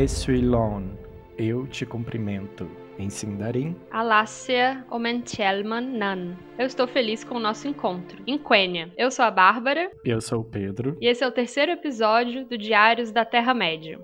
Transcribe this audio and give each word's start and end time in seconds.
Le 0.00 0.08
Suilon, 0.08 0.84
eu 1.36 1.66
te 1.66 1.84
cumprimento. 1.84 2.66
Em 2.98 3.10
Sindarin. 3.10 3.76
Alácia 3.90 4.82
Omentjelman 4.90 5.82
Nan. 5.82 6.38
Eu 6.58 6.64
estou 6.64 6.86
feliz 6.86 7.22
com 7.22 7.34
o 7.34 7.38
nosso 7.38 7.68
encontro. 7.68 8.22
Em 8.26 8.38
Quênia. 8.38 8.90
Eu 8.96 9.10
sou 9.10 9.26
a 9.26 9.30
Bárbara. 9.30 9.90
Eu 10.02 10.22
sou 10.22 10.40
o 10.40 10.44
Pedro. 10.44 10.96
E 11.02 11.06
esse 11.06 11.22
é 11.22 11.26
o 11.26 11.30
terceiro 11.30 11.72
episódio 11.72 12.46
do 12.46 12.56
Diários 12.56 13.12
da 13.12 13.26
Terra-média. 13.26 13.98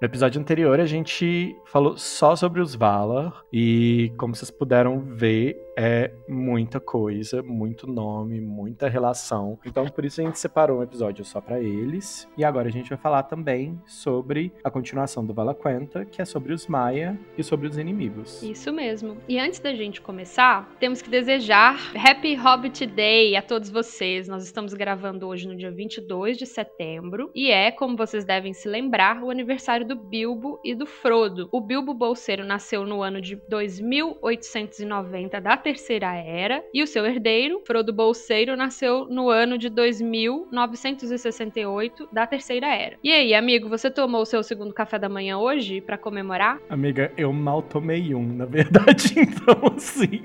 No 0.00 0.06
episódio 0.06 0.40
anterior, 0.40 0.78
a 0.78 0.86
gente 0.86 1.52
falou 1.64 1.96
só 1.96 2.36
sobre 2.36 2.60
os 2.60 2.76
Valar, 2.76 3.42
e 3.52 4.12
como 4.16 4.36
vocês 4.36 4.52
puderam 4.52 5.00
ver, 5.00 5.56
é 5.80 6.10
muita 6.28 6.80
coisa, 6.80 7.40
muito 7.40 7.86
nome, 7.86 8.40
muita 8.40 8.88
relação. 8.88 9.56
Então, 9.64 9.86
por 9.86 10.04
isso 10.04 10.20
a 10.20 10.24
gente 10.24 10.36
separou 10.36 10.80
um 10.80 10.82
episódio 10.82 11.24
só 11.24 11.40
para 11.40 11.60
eles. 11.60 12.28
E 12.36 12.44
agora 12.44 12.66
a 12.66 12.72
gente 12.72 12.88
vai 12.88 12.98
falar 12.98 13.22
também 13.22 13.80
sobre 13.86 14.52
a 14.64 14.72
continuação 14.72 15.24
do 15.24 15.32
Valaquenta, 15.32 16.04
que 16.04 16.20
é 16.20 16.24
sobre 16.24 16.52
os 16.52 16.66
Maia 16.66 17.16
e 17.36 17.44
sobre 17.44 17.68
os 17.68 17.78
inimigos. 17.78 18.42
Isso 18.42 18.72
mesmo. 18.72 19.18
E 19.28 19.38
antes 19.38 19.60
da 19.60 19.72
gente 19.72 20.00
começar, 20.00 20.68
temos 20.80 21.00
que 21.00 21.08
desejar 21.08 21.78
Happy 21.96 22.34
Hobbit 22.34 22.84
Day 22.84 23.36
a 23.36 23.42
todos 23.42 23.70
vocês. 23.70 24.26
Nós 24.26 24.42
estamos 24.42 24.74
gravando 24.74 25.28
hoje 25.28 25.46
no 25.46 25.56
dia 25.56 25.70
22 25.70 26.36
de 26.36 26.46
setembro 26.46 27.30
e 27.32 27.52
é, 27.52 27.70
como 27.70 27.96
vocês 27.96 28.24
devem 28.24 28.52
se 28.52 28.68
lembrar, 28.68 29.22
o 29.22 29.30
aniversário 29.30 29.86
do 29.86 29.94
Bilbo 29.94 30.60
e 30.64 30.74
do 30.74 30.86
Frodo. 30.86 31.48
O 31.52 31.60
Bilbo 31.60 31.94
Bolseiro 31.94 32.44
nasceu 32.44 32.84
no 32.84 33.00
ano 33.00 33.20
de 33.20 33.36
2890 33.48 35.40
da 35.40 35.56
Terceira 35.68 36.14
Era, 36.14 36.64
e 36.72 36.82
o 36.82 36.86
seu 36.86 37.04
herdeiro, 37.04 37.60
Frodo 37.66 37.92
Bolseiro, 37.92 38.56
nasceu 38.56 39.04
no 39.04 39.28
ano 39.28 39.58
de 39.58 39.68
2968 39.68 42.08
da 42.10 42.26
Terceira 42.26 42.74
Era. 42.74 42.96
E 43.04 43.12
aí, 43.12 43.34
amigo, 43.34 43.68
você 43.68 43.90
tomou 43.90 44.22
o 44.22 44.24
seu 44.24 44.42
segundo 44.42 44.72
café 44.72 44.98
da 44.98 45.10
manhã 45.10 45.36
hoje 45.36 45.82
para 45.82 45.98
comemorar? 45.98 46.58
Amiga, 46.70 47.12
eu 47.18 47.30
mal 47.34 47.60
tomei 47.60 48.14
um, 48.14 48.32
na 48.32 48.46
verdade, 48.46 49.12
então 49.20 49.74
assim. 49.76 50.22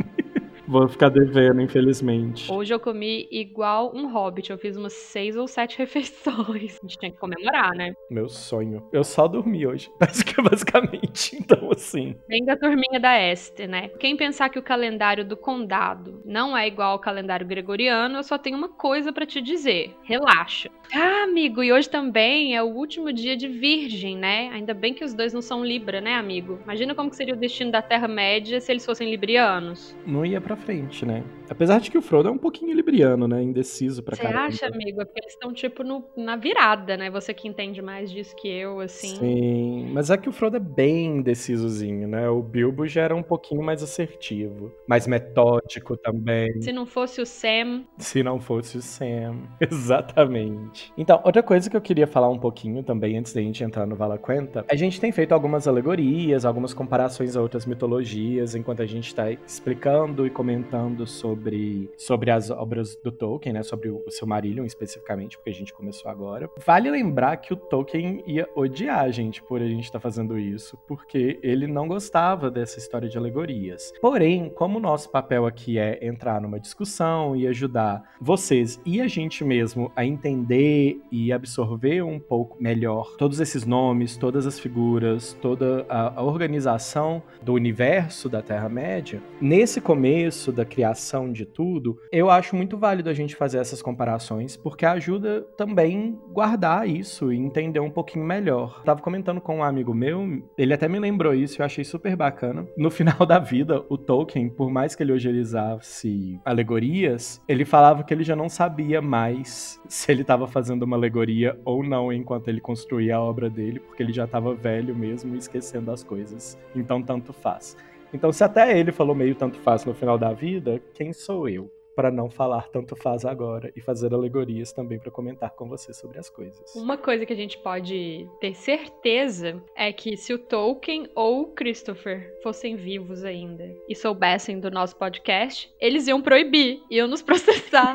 Vou 0.67 0.87
ficar 0.87 1.09
devendo, 1.09 1.61
infelizmente. 1.61 2.51
Hoje 2.51 2.73
eu 2.73 2.79
comi 2.79 3.27
igual 3.31 3.91
um 3.93 4.11
hobbit. 4.11 4.49
Eu 4.49 4.57
fiz 4.57 4.77
umas 4.77 4.93
seis 4.93 5.35
ou 5.35 5.47
sete 5.47 5.77
refeições. 5.79 6.79
A 6.79 6.87
gente 6.87 6.97
tinha 6.97 7.11
que 7.11 7.17
comemorar, 7.17 7.73
né? 7.75 7.93
Meu 8.09 8.29
sonho. 8.29 8.87
Eu 8.91 9.03
só 9.03 9.27
dormi 9.27 9.65
hoje, 9.67 9.91
basicamente. 9.99 11.33
Então, 11.43 11.69
assim. 11.71 12.15
Bem 12.27 12.45
da 12.45 12.55
turminha 12.55 12.99
da 12.99 13.19
Este, 13.19 13.67
né? 13.67 13.89
Quem 13.99 14.15
pensar 14.15 14.49
que 14.49 14.57
o 14.57 14.63
calendário 14.63 15.25
do 15.25 15.35
condado 15.35 16.21
não 16.23 16.55
é 16.55 16.67
igual 16.67 16.91
ao 16.91 16.99
calendário 16.99 17.45
gregoriano, 17.45 18.17
eu 18.17 18.23
só 18.23 18.37
tenho 18.37 18.57
uma 18.57 18.69
coisa 18.69 19.11
para 19.11 19.25
te 19.25 19.41
dizer. 19.41 19.93
Relaxa. 20.03 20.69
Ah, 20.93 21.23
amigo, 21.23 21.61
e 21.63 21.71
hoje 21.71 21.89
também 21.89 22.55
é 22.55 22.63
o 22.63 22.67
último 22.67 23.11
dia 23.11 23.35
de 23.35 23.47
Virgem, 23.47 24.17
né? 24.17 24.49
Ainda 24.53 24.73
bem 24.73 24.93
que 24.93 25.03
os 25.03 25.13
dois 25.13 25.33
não 25.33 25.41
são 25.41 25.65
Libra, 25.65 25.99
né, 25.99 26.15
amigo? 26.15 26.59
Imagina 26.63 26.95
como 26.95 27.13
seria 27.13 27.33
o 27.33 27.37
destino 27.37 27.71
da 27.71 27.81
Terra-média 27.81 28.61
se 28.61 28.71
eles 28.71 28.85
fossem 28.85 29.09
librianos. 29.09 29.95
Não 30.05 30.25
ia 30.25 30.39
pra 30.39 30.52
frente, 30.55 31.05
né? 31.05 31.23
Apesar 31.53 31.79
de 31.79 31.91
que 31.91 31.97
o 31.97 32.01
Frodo 32.01 32.29
é 32.29 32.31
um 32.31 32.37
pouquinho 32.37 32.73
libriano, 32.73 33.27
né? 33.27 33.41
Indeciso 33.41 34.01
pra 34.01 34.17
caramba. 34.17 34.51
Você 34.51 34.65
acha, 34.65 34.73
amigo? 34.73 35.01
É 35.01 35.05
porque 35.05 35.19
eles 35.19 35.33
estão, 35.33 35.53
tipo, 35.53 35.83
no, 35.83 36.03
na 36.17 36.35
virada, 36.35 36.97
né? 36.97 37.11
Você 37.11 37.31
que 37.33 37.47
entende 37.47 37.81
mais 37.81 38.11
disso 38.11 38.35
que 38.35 38.47
eu, 38.47 38.79
assim. 38.79 39.15
Sim, 39.15 39.91
mas 39.93 40.09
é 40.09 40.17
que 40.17 40.27
o 40.27 40.31
Frodo 40.31 40.57
é 40.57 40.59
bem 40.59 41.17
indecisozinho, 41.17 42.07
né? 42.07 42.27
O 42.27 42.41
Bilbo 42.41 42.87
já 42.87 43.03
era 43.03 43.15
um 43.15 43.21
pouquinho 43.21 43.61
mais 43.61 43.83
assertivo. 43.83 44.71
Mais 44.87 45.05
metódico 45.05 45.95
também. 45.95 46.59
Se 46.61 46.71
não 46.71 46.85
fosse 46.85 47.21
o 47.21 47.25
Sam. 47.25 47.83
Se 47.99 48.23
não 48.23 48.39
fosse 48.39 48.77
o 48.77 48.81
Sam. 48.81 49.43
Exatamente. 49.61 50.91
Então, 50.97 51.21
outra 51.23 51.43
coisa 51.43 51.69
que 51.69 51.77
eu 51.77 51.81
queria 51.81 52.07
falar 52.07 52.29
um 52.29 52.39
pouquinho 52.39 52.81
também, 52.81 53.17
antes 53.17 53.31
da 53.31 53.41
gente 53.41 53.63
entrar 53.63 53.85
no 53.85 53.95
Valaquenta, 53.95 54.65
a 54.67 54.75
gente 54.75 54.99
tem 54.99 55.11
feito 55.11 55.33
algumas 55.33 55.67
alegorias, 55.67 56.45
algumas 56.45 56.73
comparações 56.73 57.35
a 57.35 57.41
outras 57.41 57.65
mitologias, 57.65 58.55
enquanto 58.55 58.81
a 58.81 58.85
gente 58.85 59.13
tá 59.13 59.31
explicando 59.31 60.25
e 60.25 60.29
comentando 60.29 61.05
sobre 61.05 61.42
sobre, 61.43 61.89
sobre 61.97 62.31
as 62.31 62.49
obras 62.49 62.95
do 63.03 63.11
Tolkien, 63.11 63.53
né? 63.53 63.63
Sobre 63.63 63.89
o, 63.89 64.03
Silmarillion 64.09 64.65
especificamente, 64.65 65.37
porque 65.37 65.49
a 65.49 65.53
gente 65.53 65.73
começou 65.73 66.09
agora. 66.09 66.49
Vale 66.65 66.89
lembrar 66.89 67.35
que 67.37 67.53
o 67.53 67.57
Tolkien 67.57 68.23
ia 68.25 68.47
odiar 68.55 68.99
a 68.99 69.11
gente 69.11 69.43
por 69.43 69.61
a 69.61 69.67
gente 69.67 69.83
estar 69.83 69.99
tá 69.99 70.03
fazendo 70.03 70.37
isso, 70.37 70.77
porque 70.87 71.39
ele 71.43 71.67
não 71.67 71.87
gostava 71.87 72.49
dessa 72.49 72.79
história 72.79 73.09
de 73.09 73.17
alegorias. 73.17 73.91
Porém, 73.99 74.49
como 74.49 74.77
o 74.77 74.81
nosso 74.81 75.09
papel 75.09 75.45
aqui 75.45 75.77
é 75.77 76.05
entrar 76.05 76.39
numa 76.39 76.59
discussão 76.59 77.35
e 77.35 77.47
ajudar 77.47 78.03
vocês 78.21 78.79
e 78.85 79.01
a 79.01 79.07
gente 79.07 79.43
mesmo 79.43 79.91
a 79.95 80.05
entender 80.05 81.01
e 81.11 81.33
absorver 81.33 82.03
um 82.03 82.19
pouco 82.19 82.61
melhor 82.61 83.15
todos 83.17 83.39
esses 83.39 83.65
nomes, 83.65 84.15
todas 84.15 84.45
as 84.45 84.59
figuras, 84.59 85.33
toda 85.41 85.85
a 85.89 86.23
organização 86.23 87.21
do 87.41 87.53
universo 87.53 88.29
da 88.29 88.41
Terra-média, 88.41 89.21
nesse 89.41 89.81
começo 89.81 90.51
da 90.51 90.63
criação 90.63 91.22
de 91.31 91.45
tudo, 91.45 91.97
eu 92.11 92.29
acho 92.29 92.55
muito 92.55 92.77
válido 92.77 93.09
a 93.09 93.13
gente 93.13 93.35
fazer 93.35 93.57
essas 93.57 93.81
comparações, 93.81 94.55
porque 94.57 94.85
ajuda 94.85 95.41
também 95.57 96.19
guardar 96.31 96.87
isso 96.87 97.31
e 97.31 97.37
entender 97.37 97.79
um 97.79 97.89
pouquinho 97.89 98.25
melhor. 98.25 98.81
Tava 98.83 99.01
comentando 99.01 99.41
com 99.41 99.57
um 99.57 99.63
amigo 99.63 99.93
meu, 99.93 100.43
ele 100.57 100.73
até 100.73 100.87
me 100.87 100.99
lembrou 100.99 101.33
isso, 101.33 101.61
eu 101.61 101.65
achei 101.65 101.83
super 101.83 102.15
bacana. 102.15 102.67
No 102.77 102.89
final 102.89 103.23
da 103.25 103.39
vida, 103.39 103.83
o 103.89 103.97
Tolkien, 103.97 104.49
por 104.49 104.69
mais 104.69 104.95
que 104.95 105.03
ele 105.03 105.11
utilizasse 105.11 106.39
alegorias, 106.43 107.41
ele 107.47 107.65
falava 107.65 108.03
que 108.03 108.13
ele 108.13 108.23
já 108.23 108.35
não 108.35 108.49
sabia 108.49 109.01
mais 109.01 109.81
se 109.87 110.11
ele 110.11 110.21
estava 110.21 110.47
fazendo 110.47 110.83
uma 110.83 110.95
alegoria 110.95 111.59
ou 111.63 111.83
não 111.83 112.11
enquanto 112.11 112.47
ele 112.47 112.59
construía 112.61 113.15
a 113.15 113.21
obra 113.21 113.49
dele, 113.49 113.79
porque 113.79 114.01
ele 114.01 114.13
já 114.13 114.25
estava 114.25 114.53
velho 114.53 114.95
mesmo 114.95 115.35
esquecendo 115.35 115.91
as 115.91 116.03
coisas. 116.03 116.57
Então 116.75 117.01
tanto 117.01 117.33
faz. 117.33 117.75
Então, 118.13 118.31
se 118.31 118.43
até 118.43 118.77
ele 118.77 118.91
falou 118.91 119.15
meio 119.15 119.35
tanto 119.35 119.59
faz 119.59 119.85
no 119.85 119.93
final 119.93 120.17
da 120.17 120.31
vida, 120.33 120.81
quem 120.93 121.11
sou 121.11 121.49
eu? 121.49 121.69
para 121.95 122.11
não 122.11 122.29
falar 122.29 122.69
tanto 122.69 122.95
faz 122.95 123.25
agora 123.25 123.71
e 123.75 123.81
fazer 123.81 124.13
alegorias 124.13 124.71
também 124.71 124.99
para 124.99 125.11
comentar 125.11 125.51
com 125.51 125.67
você 125.67 125.93
sobre 125.93 126.19
as 126.19 126.29
coisas. 126.29 126.75
Uma 126.75 126.97
coisa 126.97 127.25
que 127.25 127.33
a 127.33 127.35
gente 127.35 127.57
pode 127.59 128.27
ter 128.39 128.55
certeza 128.55 129.61
é 129.75 129.91
que 129.91 130.17
se 130.17 130.33
o 130.33 130.39
Tolkien 130.39 131.09
ou 131.15 131.41
o 131.41 131.47
Christopher 131.47 132.33
fossem 132.41 132.75
vivos 132.75 133.23
ainda 133.23 133.71
e 133.87 133.95
soubessem 133.95 134.59
do 134.59 134.71
nosso 134.71 134.95
podcast, 134.95 135.73
eles 135.79 136.07
iam 136.07 136.21
proibir, 136.21 136.81
iam 136.89 137.07
nos 137.07 137.21
processar. 137.23 137.93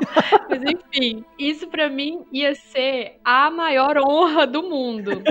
Mas 0.49 0.63
enfim, 0.63 1.25
isso 1.39 1.69
para 1.69 1.89
mim 1.89 2.25
ia 2.33 2.55
ser 2.55 3.17
a 3.25 3.51
maior 3.51 3.99
honra 3.99 4.47
do 4.47 4.63
mundo. 4.63 5.23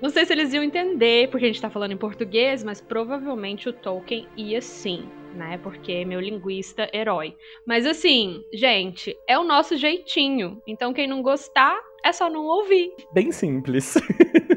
Não 0.00 0.10
sei 0.10 0.24
se 0.24 0.32
eles 0.32 0.52
iam 0.52 0.62
entender, 0.62 1.28
porque 1.28 1.44
a 1.44 1.48
gente 1.48 1.60
tá 1.60 1.68
falando 1.68 1.92
em 1.92 1.96
português, 1.96 2.62
mas 2.62 2.80
provavelmente 2.80 3.68
o 3.68 3.72
Tolkien 3.72 4.28
ia 4.36 4.60
sim, 4.60 5.08
né? 5.34 5.58
Porque 5.58 5.92
é 5.92 6.04
meu 6.04 6.20
linguista 6.20 6.88
herói. 6.92 7.34
Mas 7.66 7.84
assim, 7.84 8.44
gente, 8.52 9.16
é 9.26 9.36
o 9.38 9.44
nosso 9.44 9.76
jeitinho. 9.76 10.62
Então 10.66 10.92
quem 10.92 11.08
não 11.08 11.20
gostar, 11.20 11.76
é 12.04 12.12
só 12.12 12.30
não 12.30 12.44
ouvir. 12.44 12.92
Bem 13.12 13.32
simples. 13.32 13.94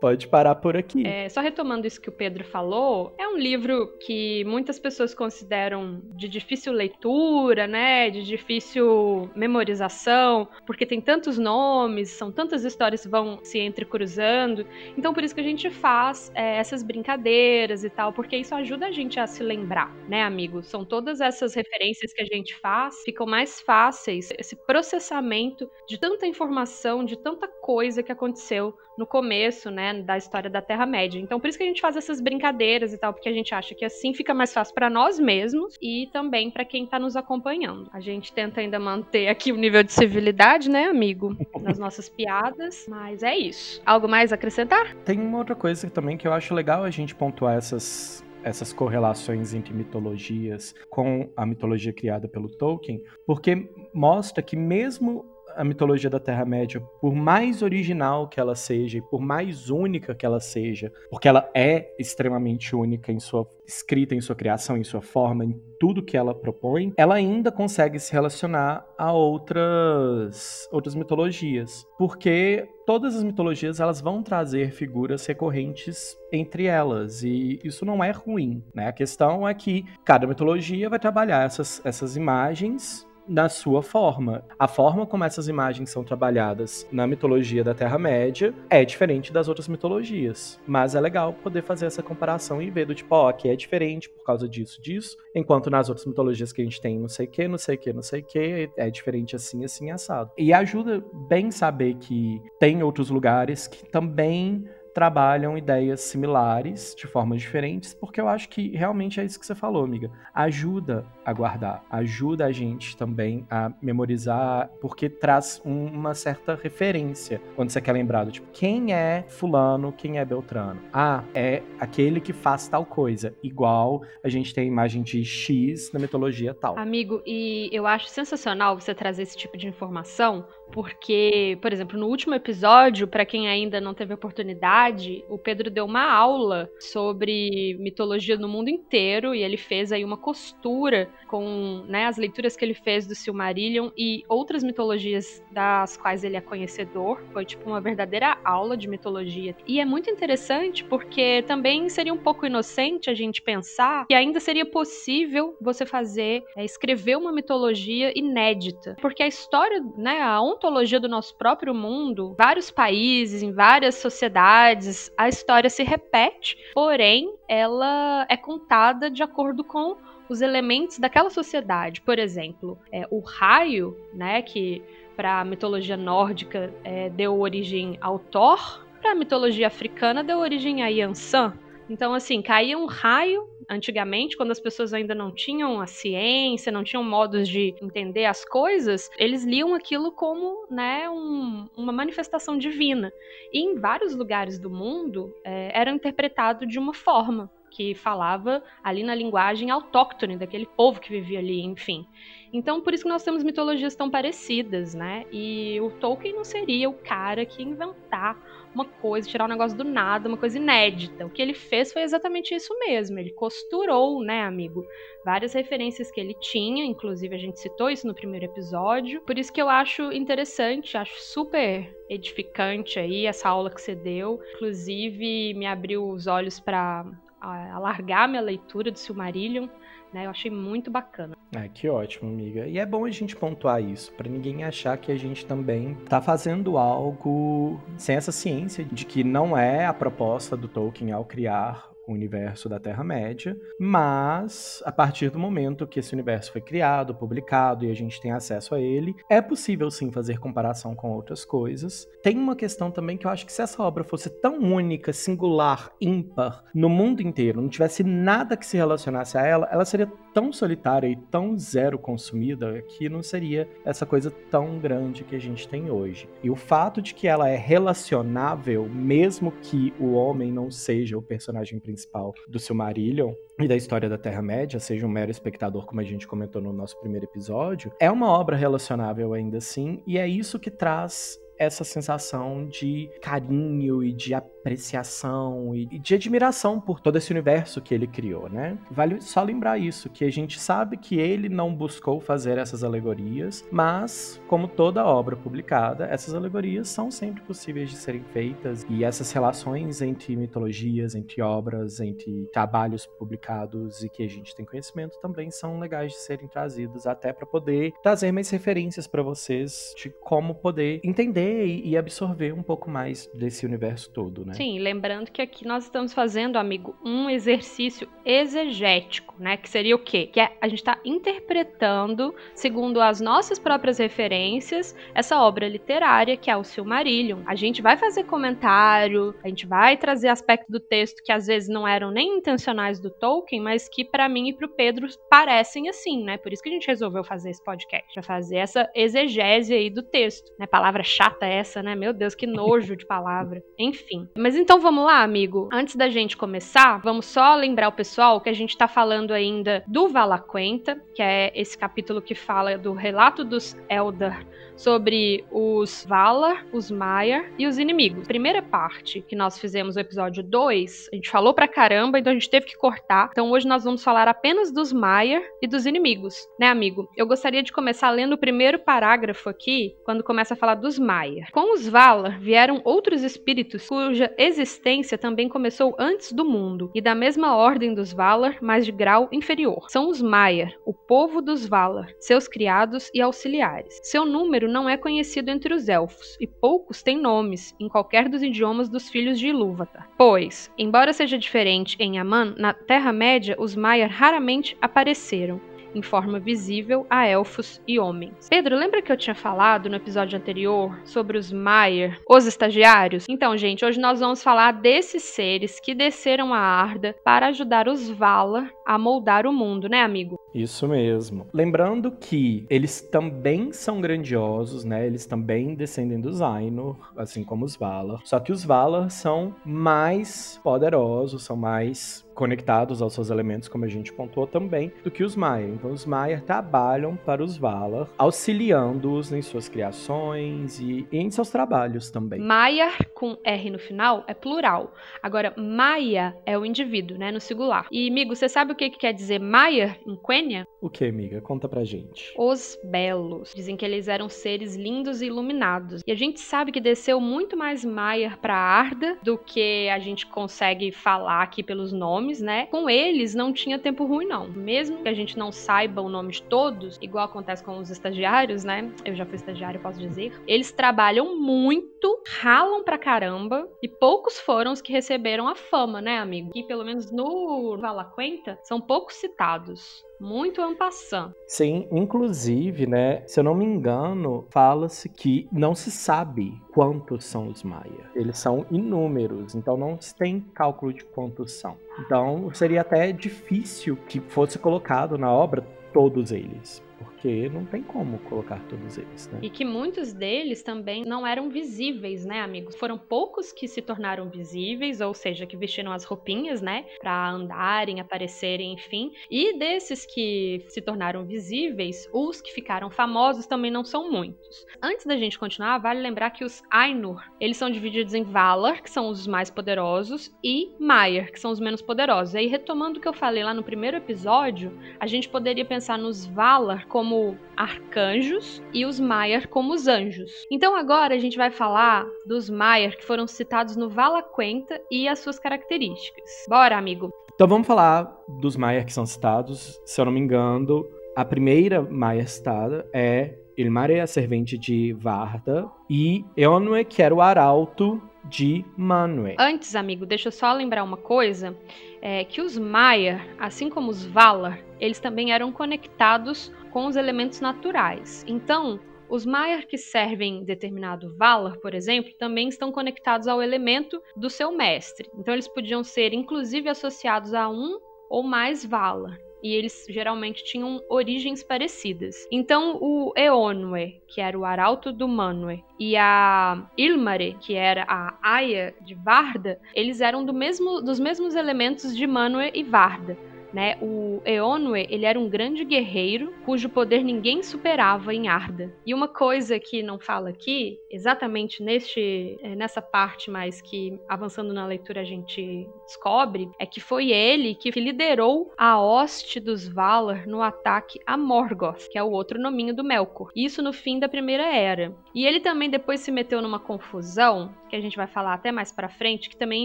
Pode 0.00 0.28
parar 0.28 0.54
por 0.54 0.76
aqui. 0.76 1.06
É, 1.06 1.28
só 1.28 1.40
retomando 1.40 1.86
isso 1.86 2.00
que 2.00 2.08
o 2.08 2.12
Pedro 2.12 2.44
falou, 2.44 3.14
é 3.18 3.26
um 3.26 3.36
livro 3.36 3.88
que 3.98 4.44
muitas 4.44 4.78
pessoas 4.78 5.12
consideram 5.12 6.00
de 6.14 6.28
difícil 6.28 6.72
leitura, 6.72 7.66
né? 7.66 8.08
De 8.08 8.22
difícil 8.22 9.28
memorização, 9.34 10.48
porque 10.66 10.86
tem 10.86 11.00
tantos 11.00 11.36
nomes, 11.36 12.10
são 12.10 12.30
tantas 12.30 12.64
histórias 12.64 13.02
que 13.02 13.08
vão 13.08 13.40
se 13.42 13.58
entrecruzando. 13.58 14.64
Então, 14.96 15.12
por 15.12 15.24
isso 15.24 15.34
que 15.34 15.40
a 15.40 15.44
gente 15.44 15.68
faz 15.68 16.30
é, 16.34 16.56
essas 16.58 16.82
brincadeiras 16.82 17.82
e 17.82 17.90
tal, 17.90 18.12
porque 18.12 18.36
isso 18.36 18.54
ajuda 18.54 18.86
a 18.86 18.92
gente 18.92 19.18
a 19.18 19.26
se 19.26 19.42
lembrar, 19.42 19.92
né, 20.08 20.22
amigo? 20.22 20.62
São 20.62 20.84
todas 20.84 21.20
essas 21.20 21.54
referências 21.54 22.12
que 22.12 22.22
a 22.22 22.26
gente 22.26 22.54
faz, 22.60 23.02
ficam 23.02 23.26
mais 23.26 23.60
fáceis 23.60 24.30
esse 24.38 24.54
processamento 24.64 25.68
de 25.88 25.98
tanta 25.98 26.26
informação, 26.26 27.04
de 27.04 27.16
tanta 27.16 27.48
coisa 27.48 28.02
que 28.02 28.12
aconteceu 28.12 28.74
no 28.98 29.06
começo, 29.06 29.70
né? 29.70 30.02
da 30.02 30.18
história 30.18 30.50
da 30.50 30.60
Terra-média. 30.60 31.20
Então, 31.20 31.38
por 31.38 31.48
isso 31.48 31.56
que 31.56 31.64
a 31.64 31.66
gente 31.66 31.80
faz 31.80 31.96
essas 31.96 32.20
brincadeiras 32.20 32.92
e 32.92 32.98
tal, 32.98 33.12
porque 33.12 33.28
a 33.28 33.32
gente 33.32 33.54
acha 33.54 33.74
que 33.74 33.84
assim 33.84 34.12
fica 34.12 34.34
mais 34.34 34.52
fácil 34.52 34.74
para 34.74 34.90
nós 34.90 35.18
mesmos 35.18 35.76
e 35.80 36.08
também 36.12 36.50
para 36.50 36.64
quem 36.64 36.84
tá 36.86 36.98
nos 36.98 37.16
acompanhando. 37.16 37.88
A 37.92 38.00
gente 38.00 38.32
tenta 38.32 38.60
ainda 38.60 38.78
manter 38.78 39.28
aqui 39.28 39.52
o 39.52 39.56
nível 39.56 39.82
de 39.82 39.92
civilidade, 39.92 40.68
né, 40.68 40.84
amigo? 40.86 41.36
Nas 41.60 41.78
nossas 41.78 42.08
piadas, 42.10 42.86
mas 42.88 43.22
é 43.22 43.36
isso. 43.36 43.80
Algo 43.86 44.08
mais 44.08 44.32
a 44.32 44.34
acrescentar? 44.34 44.94
Tem 45.04 45.20
uma 45.20 45.38
outra 45.38 45.54
coisa 45.54 45.88
também 45.88 46.16
que 46.16 46.26
eu 46.26 46.32
acho 46.32 46.52
legal 46.52 46.82
a 46.82 46.90
gente 46.90 47.14
pontuar 47.14 47.56
essas 47.56 48.26
essas 48.42 48.72
correlações 48.72 49.52
entre 49.52 49.74
mitologias 49.74 50.74
com 50.88 51.28
a 51.36 51.44
mitologia 51.44 51.92
criada 51.92 52.28
pelo 52.28 52.48
Tolkien, 52.48 53.02
porque 53.26 53.68
mostra 53.92 54.42
que 54.42 54.56
mesmo 54.56 55.26
a 55.58 55.64
mitologia 55.64 56.08
da 56.08 56.20
Terra-média, 56.20 56.80
por 57.00 57.12
mais 57.12 57.62
original 57.62 58.28
que 58.28 58.38
ela 58.38 58.54
seja 58.54 58.98
e 58.98 59.02
por 59.02 59.20
mais 59.20 59.70
única 59.70 60.14
que 60.14 60.24
ela 60.24 60.38
seja, 60.38 60.92
porque 61.10 61.26
ela 61.26 61.50
é 61.52 61.92
extremamente 61.98 62.76
única 62.76 63.10
em 63.10 63.18
sua 63.18 63.44
escrita, 63.66 64.14
em 64.14 64.20
sua 64.20 64.36
criação, 64.36 64.76
em 64.76 64.84
sua 64.84 65.02
forma, 65.02 65.44
em 65.44 65.60
tudo 65.80 66.02
que 66.02 66.16
ela 66.16 66.34
propõe, 66.34 66.92
ela 66.96 67.16
ainda 67.16 67.50
consegue 67.50 67.98
se 67.98 68.12
relacionar 68.12 68.86
a 68.96 69.12
outras 69.12 70.68
outras 70.70 70.94
mitologias, 70.94 71.84
porque 71.98 72.68
todas 72.86 73.16
as 73.16 73.22
mitologias 73.22 73.80
elas 73.80 74.00
vão 74.00 74.22
trazer 74.22 74.70
figuras 74.70 75.26
recorrentes 75.26 76.16
entre 76.32 76.64
elas 76.64 77.22
e 77.22 77.60
isso 77.64 77.84
não 77.84 78.02
é 78.02 78.10
ruim, 78.10 78.62
né? 78.72 78.88
A 78.88 78.92
questão 78.92 79.46
é 79.46 79.52
que 79.54 79.84
cada 80.04 80.26
mitologia 80.26 80.88
vai 80.88 80.98
trabalhar 80.98 81.44
essas, 81.44 81.84
essas 81.84 82.16
imagens 82.16 83.07
na 83.28 83.48
sua 83.48 83.82
forma. 83.82 84.44
A 84.58 84.66
forma 84.66 85.06
como 85.06 85.24
essas 85.24 85.48
imagens 85.48 85.90
são 85.90 86.04
trabalhadas 86.04 86.86
na 86.90 87.06
mitologia 87.06 87.62
da 87.62 87.74
Terra-média 87.74 88.54
é 88.70 88.84
diferente 88.84 89.32
das 89.32 89.48
outras 89.48 89.68
mitologias. 89.68 90.58
Mas 90.66 90.94
é 90.94 91.00
legal 91.00 91.32
poder 91.32 91.62
fazer 91.62 91.86
essa 91.86 92.02
comparação 92.02 92.62
e 92.62 92.70
ver 92.70 92.86
do 92.86 92.94
tipo, 92.94 93.14
ó, 93.14 93.24
oh, 93.24 93.28
aqui 93.28 93.48
é 93.48 93.56
diferente 93.56 94.08
por 94.08 94.24
causa 94.24 94.48
disso, 94.48 94.80
disso, 94.80 95.16
enquanto 95.34 95.70
nas 95.70 95.88
outras 95.88 96.06
mitologias 96.06 96.52
que 96.52 96.62
a 96.62 96.64
gente 96.64 96.80
tem 96.80 96.98
não 96.98 97.08
sei 97.08 97.26
o 97.26 97.30
que, 97.30 97.48
não 97.48 97.58
sei 97.58 97.74
o 97.74 97.78
que, 97.78 97.92
não 97.92 98.02
sei 98.02 98.20
o 98.20 98.24
que, 98.24 98.70
é 98.76 98.90
diferente 98.90 99.36
assim, 99.36 99.64
assim, 99.64 99.90
assado. 99.90 100.30
E 100.36 100.52
ajuda 100.52 101.04
bem 101.28 101.50
saber 101.50 101.94
que 101.94 102.40
tem 102.58 102.82
outros 102.82 103.10
lugares 103.10 103.66
que 103.66 103.84
também 103.90 104.64
trabalham 104.94 105.56
ideias 105.56 106.00
similares 106.00 106.94
de 106.96 107.06
formas 107.06 107.40
diferentes, 107.40 107.94
porque 107.94 108.20
eu 108.20 108.28
acho 108.28 108.48
que 108.48 108.76
realmente 108.76 109.20
é 109.20 109.24
isso 109.24 109.38
que 109.38 109.46
você 109.46 109.54
falou, 109.54 109.84
amiga. 109.84 110.10
Ajuda 110.34 111.06
a 111.24 111.32
guardar, 111.32 111.84
ajuda 111.90 112.46
a 112.46 112.52
gente 112.52 112.96
também 112.96 113.46
a 113.50 113.70
memorizar, 113.82 114.70
porque 114.80 115.08
traz 115.08 115.60
uma 115.64 116.14
certa 116.14 116.58
referência 116.60 117.40
quando 117.54 117.70
você 117.70 117.80
quer 117.80 117.92
lembrar 117.92 118.24
do 118.24 118.32
tipo, 118.32 118.48
quem 118.52 118.92
é 118.92 119.24
fulano, 119.28 119.92
quem 119.92 120.18
é 120.18 120.24
Beltrano? 120.24 120.80
Ah, 120.92 121.22
é 121.34 121.62
aquele 121.78 122.20
que 122.20 122.32
faz 122.32 122.68
tal 122.68 122.84
coisa, 122.84 123.34
igual 123.42 124.02
a 124.22 124.28
gente 124.28 124.54
tem 124.54 124.64
a 124.64 124.66
imagem 124.66 125.02
de 125.02 125.24
X 125.24 125.92
na 125.92 125.98
mitologia 125.98 126.54
tal. 126.54 126.78
Amigo, 126.78 127.22
e 127.26 127.68
eu 127.72 127.86
acho 127.86 128.08
sensacional 128.08 128.78
você 128.78 128.94
trazer 128.94 129.22
esse 129.22 129.36
tipo 129.36 129.56
de 129.56 129.66
informação, 129.66 130.46
porque, 130.72 131.58
por 131.60 131.72
exemplo, 131.72 131.98
no 131.98 132.06
último 132.06 132.34
episódio, 132.34 133.06
para 133.06 133.24
quem 133.24 133.48
ainda 133.48 133.80
não 133.80 133.94
teve 133.94 134.14
oportunidade, 134.14 135.24
o 135.28 135.38
Pedro 135.38 135.70
deu 135.70 135.84
uma 135.84 136.10
aula 136.10 136.70
sobre 136.78 137.76
mitologia 137.78 138.36
no 138.36 138.48
mundo 138.48 138.68
inteiro 138.68 139.34
e 139.34 139.42
ele 139.42 139.56
fez 139.56 139.92
aí 139.92 140.04
uma 140.04 140.16
costura 140.16 141.08
com 141.26 141.84
né, 141.86 142.06
as 142.06 142.16
leituras 142.16 142.56
que 142.56 142.64
ele 142.64 142.74
fez 142.74 143.06
do 143.06 143.14
Silmarillion 143.14 143.90
e 143.96 144.24
outras 144.28 144.62
mitologias 144.62 145.42
das 145.50 145.96
quais 145.96 146.24
ele 146.24 146.36
é 146.36 146.40
conhecedor. 146.40 147.22
Foi 147.32 147.44
tipo 147.44 147.68
uma 147.68 147.80
verdadeira 147.80 148.38
aula 148.44 148.76
de 148.76 148.88
mitologia. 148.88 149.54
E 149.66 149.80
é 149.80 149.84
muito 149.84 150.10
interessante 150.10 150.84
porque 150.84 151.42
também 151.46 151.88
seria 151.88 152.12
um 152.12 152.18
pouco 152.18 152.46
inocente 152.46 153.10
a 153.10 153.14
gente 153.14 153.42
pensar 153.42 154.06
que 154.06 154.14
ainda 154.14 154.40
seria 154.40 154.66
possível 154.66 155.56
você 155.60 155.84
fazer, 155.84 156.42
é, 156.56 156.64
escrever 156.64 157.16
uma 157.16 157.32
mitologia 157.32 158.12
inédita. 158.16 158.96
Porque 159.00 159.22
a 159.22 159.26
história, 159.28 159.82
né, 159.96 160.20
a 160.20 160.40
ontologia 160.58 160.98
do 160.98 161.08
nosso 161.08 161.36
próprio 161.36 161.72
mundo, 161.72 162.34
vários 162.36 162.70
países, 162.70 163.42
em 163.42 163.52
várias 163.52 163.94
sociedades, 163.94 165.10
a 165.16 165.28
história 165.28 165.70
se 165.70 165.84
repete, 165.84 166.58
porém 166.74 167.32
ela 167.48 168.26
é 168.28 168.36
contada 168.36 169.08
de 169.08 169.22
acordo 169.22 169.62
com 169.62 169.96
os 170.28 170.42
elementos 170.42 170.98
daquela 170.98 171.30
sociedade. 171.30 172.00
Por 172.02 172.18
exemplo, 172.18 172.76
é, 172.92 173.06
o 173.10 173.20
raio, 173.20 173.96
né, 174.12 174.42
que 174.42 174.82
para 175.16 175.40
a 175.40 175.44
mitologia 175.44 175.96
nórdica 175.96 176.74
é, 176.84 177.08
deu 177.08 177.38
origem 177.40 177.96
ao 178.00 178.18
Thor, 178.18 178.84
para 179.00 179.12
a 179.12 179.14
mitologia 179.14 179.68
africana 179.68 180.24
deu 180.24 180.38
origem 180.38 180.82
a 180.82 180.88
Yansan. 180.88 181.54
Então, 181.88 182.12
assim, 182.12 182.42
caía 182.42 182.76
um 182.76 182.84
raio 182.84 183.48
antigamente, 183.68 184.36
quando 184.36 184.50
as 184.50 184.60
pessoas 184.60 184.94
ainda 184.94 185.14
não 185.14 185.30
tinham 185.30 185.80
a 185.80 185.86
ciência, 185.86 186.72
não 186.72 186.82
tinham 186.82 187.02
modos 187.02 187.48
de 187.48 187.74
entender 187.82 188.24
as 188.24 188.44
coisas, 188.44 189.10
eles 189.18 189.44
liam 189.44 189.74
aquilo 189.74 190.10
como 190.10 190.66
né, 190.70 191.08
um, 191.10 191.68
uma 191.76 191.92
manifestação 191.92 192.56
divina. 192.56 193.12
E 193.52 193.60
em 193.60 193.78
vários 193.78 194.14
lugares 194.14 194.58
do 194.58 194.70
mundo 194.70 195.34
é, 195.44 195.70
era 195.78 195.90
interpretado 195.90 196.66
de 196.66 196.78
uma 196.78 196.94
forma 196.94 197.50
que 197.70 197.94
falava 197.94 198.62
ali 198.82 199.02
na 199.02 199.14
linguagem 199.14 199.70
autóctone 199.70 200.36
daquele 200.36 200.66
povo 200.66 201.00
que 201.00 201.10
vivia 201.10 201.38
ali, 201.38 201.60
enfim. 201.60 202.06
Então, 202.52 202.80
por 202.80 202.94
isso 202.94 203.02
que 203.02 203.08
nós 203.08 203.22
temos 203.22 203.44
mitologias 203.44 203.94
tão 203.94 204.10
parecidas, 204.10 204.94
né? 204.94 205.26
E 205.30 205.78
o 205.80 205.90
Tolkien 205.90 206.34
não 206.34 206.44
seria 206.44 206.88
o 206.88 206.94
cara 206.94 207.44
que 207.44 207.62
inventar 207.62 208.36
uma 208.78 208.84
coisa, 208.84 209.28
tirar 209.28 209.44
um 209.44 209.48
negócio 209.48 209.76
do 209.76 209.84
nada, 209.84 210.28
uma 210.28 210.38
coisa 210.38 210.58
inédita. 210.58 211.26
O 211.26 211.30
que 211.30 211.42
ele 211.42 211.54
fez 211.54 211.92
foi 211.92 212.02
exatamente 212.02 212.54
isso 212.54 212.76
mesmo. 212.78 213.18
Ele 213.18 213.30
costurou, 213.30 214.22
né, 214.22 214.42
amigo? 214.42 214.86
Várias 215.24 215.52
referências 215.52 216.10
que 216.10 216.20
ele 216.20 216.34
tinha, 216.34 216.84
inclusive 216.84 217.34
a 217.34 217.38
gente 217.38 217.58
citou 217.58 217.90
isso 217.90 218.06
no 218.06 218.14
primeiro 218.14 218.46
episódio. 218.46 219.20
Por 219.22 219.36
isso 219.38 219.52
que 219.52 219.60
eu 219.60 219.68
acho 219.68 220.12
interessante, 220.12 220.96
acho 220.96 221.20
super 221.20 221.92
edificante 222.08 222.98
aí 222.98 223.26
essa 223.26 223.48
aula 223.48 223.70
que 223.70 223.80
você 223.80 223.94
deu. 223.94 224.40
Inclusive, 224.54 225.54
me 225.54 225.66
abriu 225.66 226.08
os 226.08 226.26
olhos 226.26 226.60
para 226.60 227.04
alargar 227.40 228.28
minha 228.28 228.42
leitura 228.42 228.90
do 228.90 228.98
Silmarillion. 228.98 229.68
Né? 230.12 230.26
Eu 230.26 230.30
achei 230.30 230.50
muito 230.50 230.90
bacana. 230.90 231.36
É, 231.54 231.68
que 231.68 231.88
ótimo, 231.88 232.30
amiga. 232.30 232.66
E 232.66 232.78
é 232.78 232.86
bom 232.86 233.04
a 233.04 233.10
gente 233.10 233.36
pontuar 233.36 233.82
isso, 233.82 234.12
para 234.12 234.28
ninguém 234.28 234.64
achar 234.64 234.96
que 234.98 235.10
a 235.10 235.16
gente 235.16 235.46
também 235.46 235.94
tá 236.08 236.20
fazendo 236.20 236.76
algo 236.76 237.80
sem 237.96 238.16
essa 238.16 238.32
ciência 238.32 238.84
de 238.84 239.04
que 239.04 239.24
não 239.24 239.56
é 239.56 239.86
a 239.86 239.94
proposta 239.94 240.56
do 240.56 240.68
Tolkien 240.68 241.12
ao 241.12 241.24
criar 241.24 241.88
o 242.12 242.14
universo 242.14 242.68
da 242.68 242.78
Terra-média, 242.78 243.56
mas 243.78 244.82
a 244.84 244.92
partir 244.92 245.30
do 245.30 245.38
momento 245.38 245.86
que 245.86 246.00
esse 246.00 246.12
universo 246.12 246.52
foi 246.52 246.60
criado, 246.60 247.14
publicado 247.14 247.84
e 247.84 247.90
a 247.90 247.94
gente 247.94 248.20
tem 248.20 248.32
acesso 248.32 248.74
a 248.74 248.80
ele, 248.80 249.14
é 249.28 249.40
possível 249.40 249.90
sim 249.90 250.10
fazer 250.10 250.38
comparação 250.38 250.94
com 250.94 251.10
outras 251.10 251.44
coisas. 251.44 252.08
Tem 252.22 252.36
uma 252.36 252.56
questão 252.56 252.90
também 252.90 253.16
que 253.16 253.26
eu 253.26 253.30
acho 253.30 253.46
que 253.46 253.52
se 253.52 253.62
essa 253.62 253.82
obra 253.82 254.02
fosse 254.02 254.30
tão 254.30 254.58
única, 254.58 255.12
singular, 255.12 255.90
ímpar 256.00 256.64
no 256.74 256.88
mundo 256.88 257.20
inteiro, 257.20 257.60
não 257.60 257.68
tivesse 257.68 258.02
nada 258.02 258.56
que 258.56 258.66
se 258.66 258.76
relacionasse 258.76 259.36
a 259.36 259.46
ela, 259.46 259.68
ela 259.70 259.84
seria 259.84 260.10
tão 260.32 260.52
solitária 260.52 261.08
e 261.08 261.16
tão 261.16 261.58
zero 261.58 261.98
consumida 261.98 262.80
que 262.82 263.08
não 263.08 263.22
seria 263.22 263.68
essa 263.84 264.06
coisa 264.06 264.30
tão 264.30 264.78
grande 264.78 265.24
que 265.24 265.34
a 265.34 265.38
gente 265.38 265.68
tem 265.68 265.90
hoje. 265.90 266.28
E 266.42 266.50
o 266.50 266.56
fato 266.56 267.02
de 267.02 267.14
que 267.14 267.26
ela 267.26 267.48
é 267.48 267.56
relacionável, 267.56 268.88
mesmo 268.88 269.50
que 269.50 269.92
o 269.98 270.12
homem 270.12 270.52
não 270.52 270.70
seja 270.70 271.18
o 271.18 271.22
personagem 271.22 271.78
principal 271.78 271.97
principal 271.98 272.32
do 272.46 272.60
Silmarillion 272.60 273.34
e 273.58 273.66
da 273.66 273.74
história 273.74 274.08
da 274.08 274.16
Terra-média, 274.16 274.78
seja 274.78 275.04
um 275.04 275.10
mero 275.10 275.32
espectador, 275.32 275.84
como 275.84 276.00
a 276.00 276.04
gente 276.04 276.28
comentou 276.28 276.62
no 276.62 276.72
nosso 276.72 276.98
primeiro 277.00 277.26
episódio, 277.26 277.92
é 277.98 278.08
uma 278.08 278.28
obra 278.28 278.56
relacionável 278.56 279.34
ainda 279.34 279.58
assim, 279.58 280.00
e 280.06 280.16
é 280.16 280.26
isso 280.28 280.60
que 280.60 280.70
traz 280.70 281.40
essa 281.58 281.82
sensação 281.82 282.66
de 282.66 283.10
carinho 283.20 284.04
e 284.04 284.12
de 284.12 284.32
apreciação 284.68 285.74
e 285.74 285.98
de 285.98 286.14
admiração 286.14 286.80
por 286.80 287.00
todo 287.00 287.16
esse 287.16 287.30
universo 287.30 287.80
que 287.80 287.94
ele 287.94 288.06
criou, 288.06 288.48
né? 288.48 288.78
Vale 288.90 289.20
só 289.20 289.42
lembrar 289.42 289.78
isso, 289.78 290.10
que 290.10 290.24
a 290.24 290.30
gente 290.30 290.60
sabe 290.60 290.96
que 290.96 291.18
ele 291.18 291.48
não 291.48 291.74
buscou 291.74 292.20
fazer 292.20 292.58
essas 292.58 292.84
alegorias, 292.84 293.66
mas, 293.70 294.40
como 294.46 294.68
toda 294.68 295.04
obra 295.04 295.36
publicada, 295.36 296.06
essas 296.06 296.34
alegorias 296.34 296.88
são 296.88 297.10
sempre 297.10 297.42
possíveis 297.42 297.90
de 297.90 297.96
serem 297.96 298.22
feitas 298.32 298.84
e 298.88 299.04
essas 299.04 299.32
relações 299.32 300.02
entre 300.02 300.36
mitologias, 300.36 301.14
entre 301.14 301.40
obras, 301.40 302.00
entre 302.00 302.46
trabalhos 302.52 303.06
publicados 303.06 304.02
e 304.02 304.08
que 304.08 304.22
a 304.22 304.28
gente 304.28 304.54
tem 304.54 304.66
conhecimento 304.66 305.18
também 305.20 305.50
são 305.50 305.78
legais 305.78 306.12
de 306.12 306.18
serem 306.18 306.46
trazidos 306.46 307.06
até 307.06 307.32
para 307.32 307.46
poder 307.46 307.92
trazer 308.02 308.30
mais 308.32 308.50
referências 308.50 309.06
para 309.06 309.22
vocês 309.22 309.94
de 309.96 310.10
como 310.20 310.54
poder 310.54 311.00
entender 311.02 311.66
e 311.66 311.96
absorver 311.96 312.52
um 312.52 312.62
pouco 312.62 312.90
mais 312.90 313.28
desse 313.34 313.64
universo 313.64 314.10
todo, 314.10 314.44
né? 314.44 314.54
Sim, 314.58 314.80
lembrando 314.80 315.30
que 315.30 315.40
aqui 315.40 315.64
nós 315.64 315.84
estamos 315.84 316.12
fazendo, 316.12 316.56
amigo, 316.56 316.96
um 317.04 317.30
exercício 317.30 318.08
exegético, 318.24 319.36
né? 319.38 319.56
Que 319.56 319.68
seria 319.68 319.94
o 319.94 320.00
quê? 320.00 320.26
Que 320.26 320.40
é, 320.40 320.58
a 320.60 320.66
gente 320.66 320.80
está 320.80 320.98
interpretando, 321.04 322.34
segundo 322.56 323.00
as 323.00 323.20
nossas 323.20 323.56
próprias 323.56 323.98
referências, 323.98 324.96
essa 325.14 325.40
obra 325.40 325.68
literária 325.68 326.36
que 326.36 326.50
é 326.50 326.56
o 326.56 326.64
Silmarillion. 326.64 327.38
A 327.46 327.54
gente 327.54 327.80
vai 327.80 327.96
fazer 327.96 328.24
comentário, 328.24 329.32
a 329.44 329.48
gente 329.48 329.64
vai 329.64 329.96
trazer 329.96 330.26
aspectos 330.26 330.72
do 330.72 330.80
texto 330.80 331.22
que 331.22 331.30
às 331.30 331.46
vezes 331.46 331.68
não 331.68 331.86
eram 331.86 332.10
nem 332.10 332.38
intencionais 332.38 332.98
do 332.98 333.10
Tolkien, 333.10 333.62
mas 333.62 333.88
que 333.88 334.04
para 334.04 334.28
mim 334.28 334.48
e 334.48 334.52
para 334.52 334.66
o 334.66 334.74
Pedro 334.74 335.06
parecem 335.30 335.88
assim, 335.88 336.24
né? 336.24 336.36
Por 336.36 336.52
isso 336.52 336.64
que 336.64 336.68
a 336.68 336.72
gente 336.72 336.88
resolveu 336.88 337.22
fazer 337.22 337.50
esse 337.50 337.62
podcast, 337.62 338.12
para 338.12 338.24
fazer 338.24 338.56
essa 338.56 338.90
exegese 338.92 339.72
aí 339.72 339.88
do 339.88 340.02
texto, 340.02 340.52
né? 340.58 340.66
Palavra 340.66 341.04
chata 341.04 341.46
essa, 341.46 341.80
né? 341.80 341.94
Meu 341.94 342.12
Deus, 342.12 342.34
que 342.34 342.44
nojo 342.44 342.96
de 342.96 343.06
palavra. 343.06 343.62
Enfim. 343.78 344.26
Mas 344.38 344.54
então 344.54 344.78
vamos 344.78 345.04
lá, 345.04 345.24
amigo. 345.24 345.68
Antes 345.72 345.96
da 345.96 346.08
gente 346.08 346.36
começar, 346.36 346.98
vamos 346.98 347.26
só 347.26 347.56
lembrar 347.56 347.88
o 347.88 347.92
pessoal 347.92 348.40
que 348.40 348.48
a 348.48 348.52
gente 348.52 348.78
tá 348.78 348.86
falando 348.86 349.32
ainda 349.32 349.82
do 349.84 350.08
Valaquenta, 350.08 351.02
que 351.12 351.20
é 351.20 351.50
esse 351.56 351.76
capítulo 351.76 352.22
que 352.22 352.36
fala 352.36 352.78
do 352.78 352.92
relato 352.92 353.44
dos 353.44 353.76
Eldar 353.88 354.46
sobre 354.78 355.44
os 355.50 356.06
Valar, 356.08 356.64
os 356.72 356.88
Maiar 356.88 357.50
e 357.58 357.66
os 357.66 357.78
inimigos. 357.78 358.28
Primeira 358.28 358.62
parte 358.62 359.20
que 359.20 359.34
nós 359.34 359.58
fizemos 359.58 359.96
no 359.96 360.00
episódio 360.00 360.40
2, 360.40 361.08
a 361.12 361.16
gente 361.16 361.28
falou 361.28 361.52
pra 361.52 361.66
caramba, 361.66 362.18
então 362.18 362.30
a 362.30 362.34
gente 362.34 362.48
teve 362.48 362.66
que 362.66 362.76
cortar. 362.76 363.28
Então 363.32 363.50
hoje 363.50 363.66
nós 363.66 363.82
vamos 363.82 364.04
falar 364.04 364.28
apenas 364.28 364.72
dos 364.72 364.92
Maiar 364.92 365.42
e 365.60 365.66
dos 365.66 365.84
inimigos, 365.84 366.36
né, 366.60 366.68
amigo? 366.68 367.08
Eu 367.16 367.26
gostaria 367.26 367.62
de 367.62 367.72
começar 367.72 368.08
lendo 368.10 368.34
o 368.34 368.38
primeiro 368.38 368.78
parágrafo 368.78 369.48
aqui, 369.48 369.96
quando 370.04 370.22
começa 370.22 370.54
a 370.54 370.56
falar 370.56 370.76
dos 370.76 370.96
Maiar. 370.96 371.50
Com 371.50 371.74
os 371.74 371.88
Valar 371.88 372.38
vieram 372.38 372.80
outros 372.84 373.24
espíritos 373.24 373.88
cuja 373.88 374.27
existência 374.36 375.16
também 375.16 375.48
começou 375.48 375.94
antes 375.98 376.32
do 376.32 376.44
mundo, 376.44 376.90
e 376.94 377.00
da 377.00 377.14
mesma 377.14 377.56
ordem 377.56 377.94
dos 377.94 378.12
Valar, 378.12 378.58
mas 378.60 378.84
de 378.84 378.92
grau 378.92 379.28
inferior. 379.32 379.86
São 379.88 380.08
os 380.08 380.20
Maiar, 380.20 380.72
o 380.84 380.92
povo 380.92 381.40
dos 381.40 381.66
Valar, 381.66 382.12
seus 382.18 382.48
criados 382.48 383.10
e 383.14 383.20
auxiliares. 383.20 383.98
Seu 384.02 384.24
número 384.24 384.68
não 384.68 384.88
é 384.88 384.96
conhecido 384.96 385.50
entre 385.50 385.72
os 385.72 385.88
elfos, 385.88 386.36
e 386.40 386.46
poucos 386.46 387.02
têm 387.02 387.18
nomes 387.18 387.74
em 387.80 387.88
qualquer 387.88 388.28
dos 388.28 388.42
idiomas 388.42 388.88
dos 388.88 389.08
filhos 389.08 389.38
de 389.38 389.48
Ilúvatar. 389.48 390.08
Pois, 390.16 390.70
embora 390.76 391.12
seja 391.12 391.38
diferente 391.38 391.96
em 392.00 392.18
Aman, 392.18 392.54
na 392.58 392.72
Terra-média 392.72 393.56
os 393.58 393.76
Maiar 393.76 394.10
raramente 394.10 394.76
apareceram, 394.80 395.60
em 395.98 396.02
forma 396.02 396.38
visível 396.38 397.06
a 397.10 397.26
elfos 397.26 397.80
e 397.86 397.98
homens. 397.98 398.48
Pedro, 398.48 398.76
lembra 398.76 399.02
que 399.02 399.10
eu 399.10 399.16
tinha 399.16 399.34
falado 399.34 399.88
no 399.88 399.96
episódio 399.96 400.38
anterior 400.38 400.96
sobre 401.04 401.36
os 401.36 401.52
Maiar, 401.52 402.18
os 402.28 402.46
estagiários? 402.46 403.26
Então, 403.28 403.56
gente, 403.56 403.84
hoje 403.84 404.00
nós 404.00 404.20
vamos 404.20 404.42
falar 404.42 404.72
desses 404.72 405.22
seres 405.24 405.80
que 405.80 405.94
desceram 405.94 406.54
a 406.54 406.58
Arda 406.58 407.14
para 407.24 407.48
ajudar 407.48 407.88
os 407.88 408.08
Valar 408.08 408.70
a 408.86 408.96
moldar 408.96 409.46
o 409.46 409.52
mundo, 409.52 409.88
né, 409.88 410.02
amigo? 410.02 410.38
Isso 410.54 410.88
mesmo. 410.88 411.46
Lembrando 411.52 412.10
que 412.10 412.66
eles 412.70 413.00
também 413.00 413.72
são 413.72 414.00
grandiosos, 414.00 414.84
né? 414.84 415.06
Eles 415.06 415.26
também 415.26 415.74
descendem 415.74 416.20
dos 416.20 416.40
Ainur, 416.40 416.96
assim 417.16 417.44
como 417.44 417.64
os 417.64 417.76
Valar. 417.76 418.20
Só 418.24 418.40
que 418.40 418.50
os 418.50 418.64
Valar 418.64 419.10
são 419.10 419.54
mais 419.64 420.58
poderosos, 420.64 421.44
são 421.44 421.56
mais 421.56 422.26
conectados 422.38 423.02
aos 423.02 423.14
seus 423.14 423.30
elementos, 423.30 423.66
como 423.66 423.84
a 423.84 423.88
gente 423.88 424.12
pontuou 424.12 424.46
também, 424.46 424.92
do 425.02 425.10
que 425.10 425.24
os 425.24 425.34
Maiar. 425.34 425.68
Então, 425.68 425.90
os 425.90 426.06
Maiar 426.06 426.40
trabalham 426.42 427.16
para 427.16 427.42
os 427.42 427.56
Valar, 427.56 428.08
auxiliando-os 428.16 429.32
em 429.32 429.42
suas 429.42 429.68
criações 429.68 430.78
e, 430.78 431.04
e, 431.10 431.18
em 431.18 431.32
seus 431.32 431.50
trabalhos 431.50 432.12
também. 432.12 432.38
Maiar, 432.38 432.96
com 433.12 433.36
R 433.42 433.70
no 433.70 433.78
final, 433.80 434.22
é 434.28 434.34
plural. 434.34 434.94
Agora, 435.20 435.52
Maia 435.56 436.36
é 436.46 436.56
o 436.56 436.64
indivíduo, 436.64 437.18
né, 437.18 437.32
no 437.32 437.40
singular. 437.40 437.88
E, 437.90 438.08
amigo, 438.08 438.36
você 438.36 438.48
sabe 438.48 438.70
o 438.70 438.76
que, 438.76 438.88
que 438.88 438.98
quer 438.98 439.12
dizer 439.12 439.40
Maiar 439.40 439.98
em 440.06 440.14
Quenya? 440.14 440.64
O 440.80 440.88
que, 440.88 441.06
amiga? 441.06 441.40
Conta 441.40 441.68
pra 441.68 441.82
gente. 441.82 442.32
Os 442.38 442.78
belos. 442.84 443.52
Dizem 443.52 443.76
que 443.76 443.84
eles 443.84 444.06
eram 444.06 444.28
seres 444.28 444.76
lindos 444.76 445.20
e 445.20 445.26
iluminados. 445.26 446.02
E 446.06 446.12
a 446.12 446.14
gente 446.14 446.38
sabe 446.38 446.70
que 446.70 446.80
desceu 446.80 447.20
muito 447.20 447.56
mais 447.56 447.84
Maiar 447.84 448.38
pra 448.38 448.54
Arda 448.54 449.18
do 449.24 449.36
que 449.36 449.88
a 449.88 449.98
gente 449.98 450.24
consegue 450.24 450.92
falar 450.92 451.42
aqui 451.42 451.64
pelos 451.64 451.92
nomes 451.92 452.27
né? 452.40 452.66
Com 452.66 452.88
eles 452.88 453.34
não 453.34 453.52
tinha 453.52 453.78
tempo 453.78 454.04
ruim, 454.04 454.26
não. 454.26 454.48
Mesmo 454.48 455.02
que 455.02 455.08
a 455.08 455.14
gente 455.14 455.38
não 455.38 455.50
saiba 455.50 456.02
o 456.02 456.08
nome 456.08 456.32
de 456.32 456.42
todos, 456.42 456.98
igual 457.00 457.24
acontece 457.24 457.64
com 457.64 457.78
os 457.78 457.90
estagiários, 457.90 458.64
né? 458.64 458.90
Eu 459.04 459.14
já 459.14 459.24
fui 459.24 459.36
estagiário, 459.36 459.80
posso 459.80 459.98
dizer. 459.98 460.32
Eles 460.46 460.70
trabalham 460.70 461.38
muito, 461.38 462.22
ralam 462.40 462.84
pra 462.84 462.98
caramba, 462.98 463.68
e 463.82 463.88
poucos 463.88 464.38
foram 464.38 464.72
os 464.72 464.82
que 464.82 464.92
receberam 464.92 465.48
a 465.48 465.54
fama, 465.54 466.00
né, 466.00 466.18
amigo? 466.18 466.52
Que 466.52 466.62
pelo 466.62 466.84
menos 466.84 467.10
no 467.10 467.76
Valaquenta 467.78 468.58
são 468.62 468.80
poucos 468.80 469.14
citados 469.14 470.06
muito 470.20 470.60
ampassant. 470.60 471.32
Sim, 471.46 471.86
inclusive, 471.90 472.86
né, 472.86 473.22
se 473.26 473.40
eu 473.40 473.44
não 473.44 473.54
me 473.54 473.64
engano, 473.64 474.46
fala-se 474.50 475.08
que 475.08 475.48
não 475.52 475.74
se 475.74 475.90
sabe 475.90 476.60
quantos 476.72 477.24
são 477.24 477.48
os 477.48 477.62
Maia. 477.62 478.10
Eles 478.14 478.38
são 478.38 478.66
inúmeros, 478.70 479.54
então 479.54 479.76
não 479.76 480.00
se 480.00 480.14
tem 480.14 480.40
cálculo 480.54 480.92
de 480.92 481.04
quantos 481.04 481.52
são. 481.52 481.76
Então 482.00 482.52
seria 482.54 482.80
até 482.80 483.12
difícil 483.12 483.96
que 484.08 484.20
fosse 484.20 484.58
colocado 484.58 485.18
na 485.18 485.30
obra 485.32 485.66
todos 485.92 486.32
eles 486.32 486.82
porque 487.18 487.48
não 487.48 487.64
tem 487.64 487.82
como 487.82 488.18
colocar 488.20 488.60
todos 488.68 488.96
eles, 488.96 489.28
né? 489.28 489.40
E 489.42 489.50
que 489.50 489.64
muitos 489.64 490.12
deles 490.12 490.62
também 490.62 491.04
não 491.04 491.26
eram 491.26 491.50
visíveis, 491.50 492.24
né, 492.24 492.40
amigos? 492.40 492.76
Foram 492.76 492.96
poucos 492.96 493.52
que 493.52 493.66
se 493.66 493.82
tornaram 493.82 494.30
visíveis, 494.30 495.00
ou 495.00 495.12
seja, 495.12 495.44
que 495.44 495.56
vestiram 495.56 495.92
as 495.92 496.04
roupinhas, 496.04 496.62
né, 496.62 496.84
para 497.00 497.30
andarem, 497.30 498.00
aparecerem, 498.00 498.72
enfim. 498.72 499.12
E 499.30 499.58
desses 499.58 500.06
que 500.06 500.64
se 500.68 500.80
tornaram 500.80 501.24
visíveis, 501.24 502.08
os 502.12 502.40
que 502.40 502.52
ficaram 502.52 502.88
famosos 502.88 503.46
também 503.46 503.70
não 503.70 503.84
são 503.84 504.10
muitos. 504.10 504.64
Antes 504.80 505.04
da 505.04 505.16
gente 505.16 505.38
continuar, 505.38 505.78
vale 505.78 506.00
lembrar 506.00 506.30
que 506.30 506.44
os 506.44 506.62
Ainur, 506.70 507.20
eles 507.40 507.56
são 507.56 507.68
divididos 507.68 508.14
em 508.14 508.22
Valar, 508.22 508.80
que 508.82 508.90
são 508.90 509.08
os 509.08 509.26
mais 509.26 509.50
poderosos, 509.50 510.32
e 510.42 510.72
Maiar, 510.78 511.32
que 511.32 511.40
são 511.40 511.50
os 511.50 511.58
menos 511.58 511.82
poderosos. 511.82 512.34
E 512.34 512.38
aí, 512.38 512.46
retomando 512.46 512.98
o 512.98 513.02
que 513.02 513.08
eu 513.08 513.12
falei 513.12 513.42
lá 513.42 513.52
no 513.52 513.64
primeiro 513.64 513.96
episódio, 513.96 514.78
a 515.00 515.06
gente 515.06 515.28
poderia 515.28 515.64
pensar 515.64 515.98
nos 515.98 516.24
Valar 516.26 516.86
como 516.86 517.07
como 517.08 517.38
arcanjos 517.56 518.62
e 518.74 518.84
os 518.84 519.00
Maiar 519.00 519.48
como 519.48 519.72
os 519.72 519.88
anjos. 519.88 520.46
Então 520.50 520.76
agora 520.76 521.14
a 521.14 521.18
gente 521.18 521.38
vai 521.38 521.50
falar 521.50 522.06
dos 522.26 522.50
Maiar 522.50 522.94
que 522.94 523.06
foram 523.06 523.26
citados 523.26 523.76
no 523.76 523.88
Valaquenta 523.88 524.78
e 524.90 525.08
as 525.08 525.20
suas 525.20 525.38
características. 525.38 526.44
Bora, 526.46 526.76
amigo. 526.76 527.10
Então 527.34 527.48
vamos 527.48 527.66
falar 527.66 528.14
dos 528.40 528.56
Maiar 528.56 528.84
que 528.84 528.92
são 528.92 529.06
citados. 529.06 529.80
Se 529.86 529.98
eu 529.98 530.04
não 530.04 530.12
me 530.12 530.20
engano, 530.20 530.86
a 531.16 531.24
primeira 531.24 531.80
Maia 531.80 532.26
citada 532.26 532.86
é 532.92 533.38
Ilmare, 533.56 534.00
a 534.00 534.06
servente 534.06 534.58
de 534.58 534.92
Varda, 534.92 535.66
e 535.88 536.24
Eonwe, 536.36 536.84
que 536.84 537.02
era 537.02 537.14
o 537.14 537.22
arauto 537.22 538.00
de 538.24 538.64
Manwë. 538.78 539.34
Antes, 539.38 539.74
amigo, 539.74 540.04
deixa 540.04 540.28
eu 540.28 540.32
só 540.32 540.52
lembrar 540.52 540.84
uma 540.84 540.98
coisa, 540.98 541.56
é 542.02 542.22
que 542.24 542.40
os 542.40 542.56
Maiar, 542.58 543.26
assim 543.38 543.68
como 543.68 543.90
os 543.90 544.04
Valar, 544.04 544.60
eles 544.80 545.00
também 545.00 545.32
eram 545.32 545.52
conectados 545.52 546.52
com 546.70 546.86
os 546.86 546.96
elementos 546.96 547.40
naturais. 547.40 548.24
Então, 548.26 548.80
os 549.08 549.24
Maiar 549.24 549.66
que 549.66 549.78
servem 549.78 550.44
determinado 550.44 551.16
Valar, 551.16 551.56
por 551.58 551.74
exemplo, 551.74 552.12
também 552.18 552.48
estão 552.48 552.70
conectados 552.70 553.26
ao 553.26 553.42
elemento 553.42 554.02
do 554.14 554.28
seu 554.28 554.52
mestre. 554.52 555.08
Então, 555.18 555.34
eles 555.34 555.48
podiam 555.48 555.82
ser, 555.82 556.12
inclusive, 556.12 556.68
associados 556.68 557.32
a 557.32 557.48
um 557.48 557.78
ou 558.10 558.22
mais 558.22 558.64
Valar 558.64 559.18
e 559.42 559.54
eles 559.54 559.86
geralmente 559.88 560.44
tinham 560.44 560.82
origens 560.88 561.42
parecidas. 561.42 562.26
Então, 562.30 562.76
o 562.80 563.12
Eonwe, 563.16 564.02
que 564.08 564.20
era 564.20 564.38
o 564.38 564.44
arauto 564.44 564.92
do 564.92 565.06
Manwë, 565.06 565.62
e 565.78 565.96
a 565.96 566.68
Ilmare, 566.76 567.36
que 567.40 567.54
era 567.54 567.84
a 567.88 568.18
Aya 568.22 568.74
de 568.80 568.94
Varda, 568.94 569.60
eles 569.74 570.00
eram 570.00 570.24
do 570.24 570.34
mesmo, 570.34 570.80
dos 570.80 570.98
mesmos 570.98 571.34
elementos 571.34 571.96
de 571.96 572.06
Manwë 572.06 572.50
e 572.54 572.62
Varda. 572.64 573.16
Né? 573.52 573.76
O 573.80 574.20
Eonwe, 574.24 574.86
ele 574.90 575.06
era 575.06 575.18
um 575.18 575.28
grande 575.28 575.64
guerreiro 575.64 576.34
cujo 576.44 576.68
poder 576.68 577.02
ninguém 577.02 577.42
superava 577.42 578.12
em 578.14 578.28
Arda. 578.28 578.74
E 578.84 578.92
uma 578.92 579.08
coisa 579.08 579.58
que 579.58 579.82
não 579.82 579.98
fala 579.98 580.30
aqui, 580.30 580.78
exatamente 580.90 581.62
neste, 581.62 582.38
eh, 582.42 582.54
nessa 582.54 582.82
parte 582.82 583.30
mais 583.30 583.60
que 583.60 583.98
avançando 584.08 584.52
na 584.52 584.66
leitura 584.66 585.00
a 585.00 585.04
gente 585.04 585.66
descobre, 585.86 586.50
é 586.58 586.66
que 586.66 586.80
foi 586.80 587.10
ele 587.10 587.54
que 587.54 587.70
liderou 587.70 588.52
a 588.56 588.80
hoste 588.80 589.40
dos 589.40 589.66
Valar 589.66 590.26
no 590.26 590.42
ataque 590.42 591.00
a 591.06 591.16
Morgoth, 591.16 591.88
que 591.90 591.98
é 591.98 592.02
o 592.02 592.10
outro 592.10 592.40
nominho 592.40 592.74
do 592.74 592.84
Melkor. 592.84 593.30
Isso 593.34 593.62
no 593.62 593.72
fim 593.72 593.98
da 593.98 594.08
Primeira 594.08 594.44
Era. 594.54 594.94
E 595.14 595.26
ele 595.26 595.40
também 595.40 595.70
depois 595.70 596.00
se 596.00 596.10
meteu 596.10 596.42
numa 596.42 596.58
confusão, 596.58 597.54
que 597.68 597.76
a 597.76 597.80
gente 597.80 597.96
vai 597.96 598.06
falar 598.06 598.34
até 598.34 598.50
mais 598.50 598.72
pra 598.72 598.88
frente, 598.88 599.28
que 599.28 599.36
também 599.36 599.64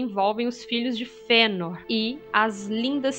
envolvem 0.00 0.46
os 0.46 0.64
filhos 0.64 0.96
de 0.96 1.04
Fëanor 1.04 1.82
e 1.88 2.18
as 2.32 2.66
lindas 2.66 3.14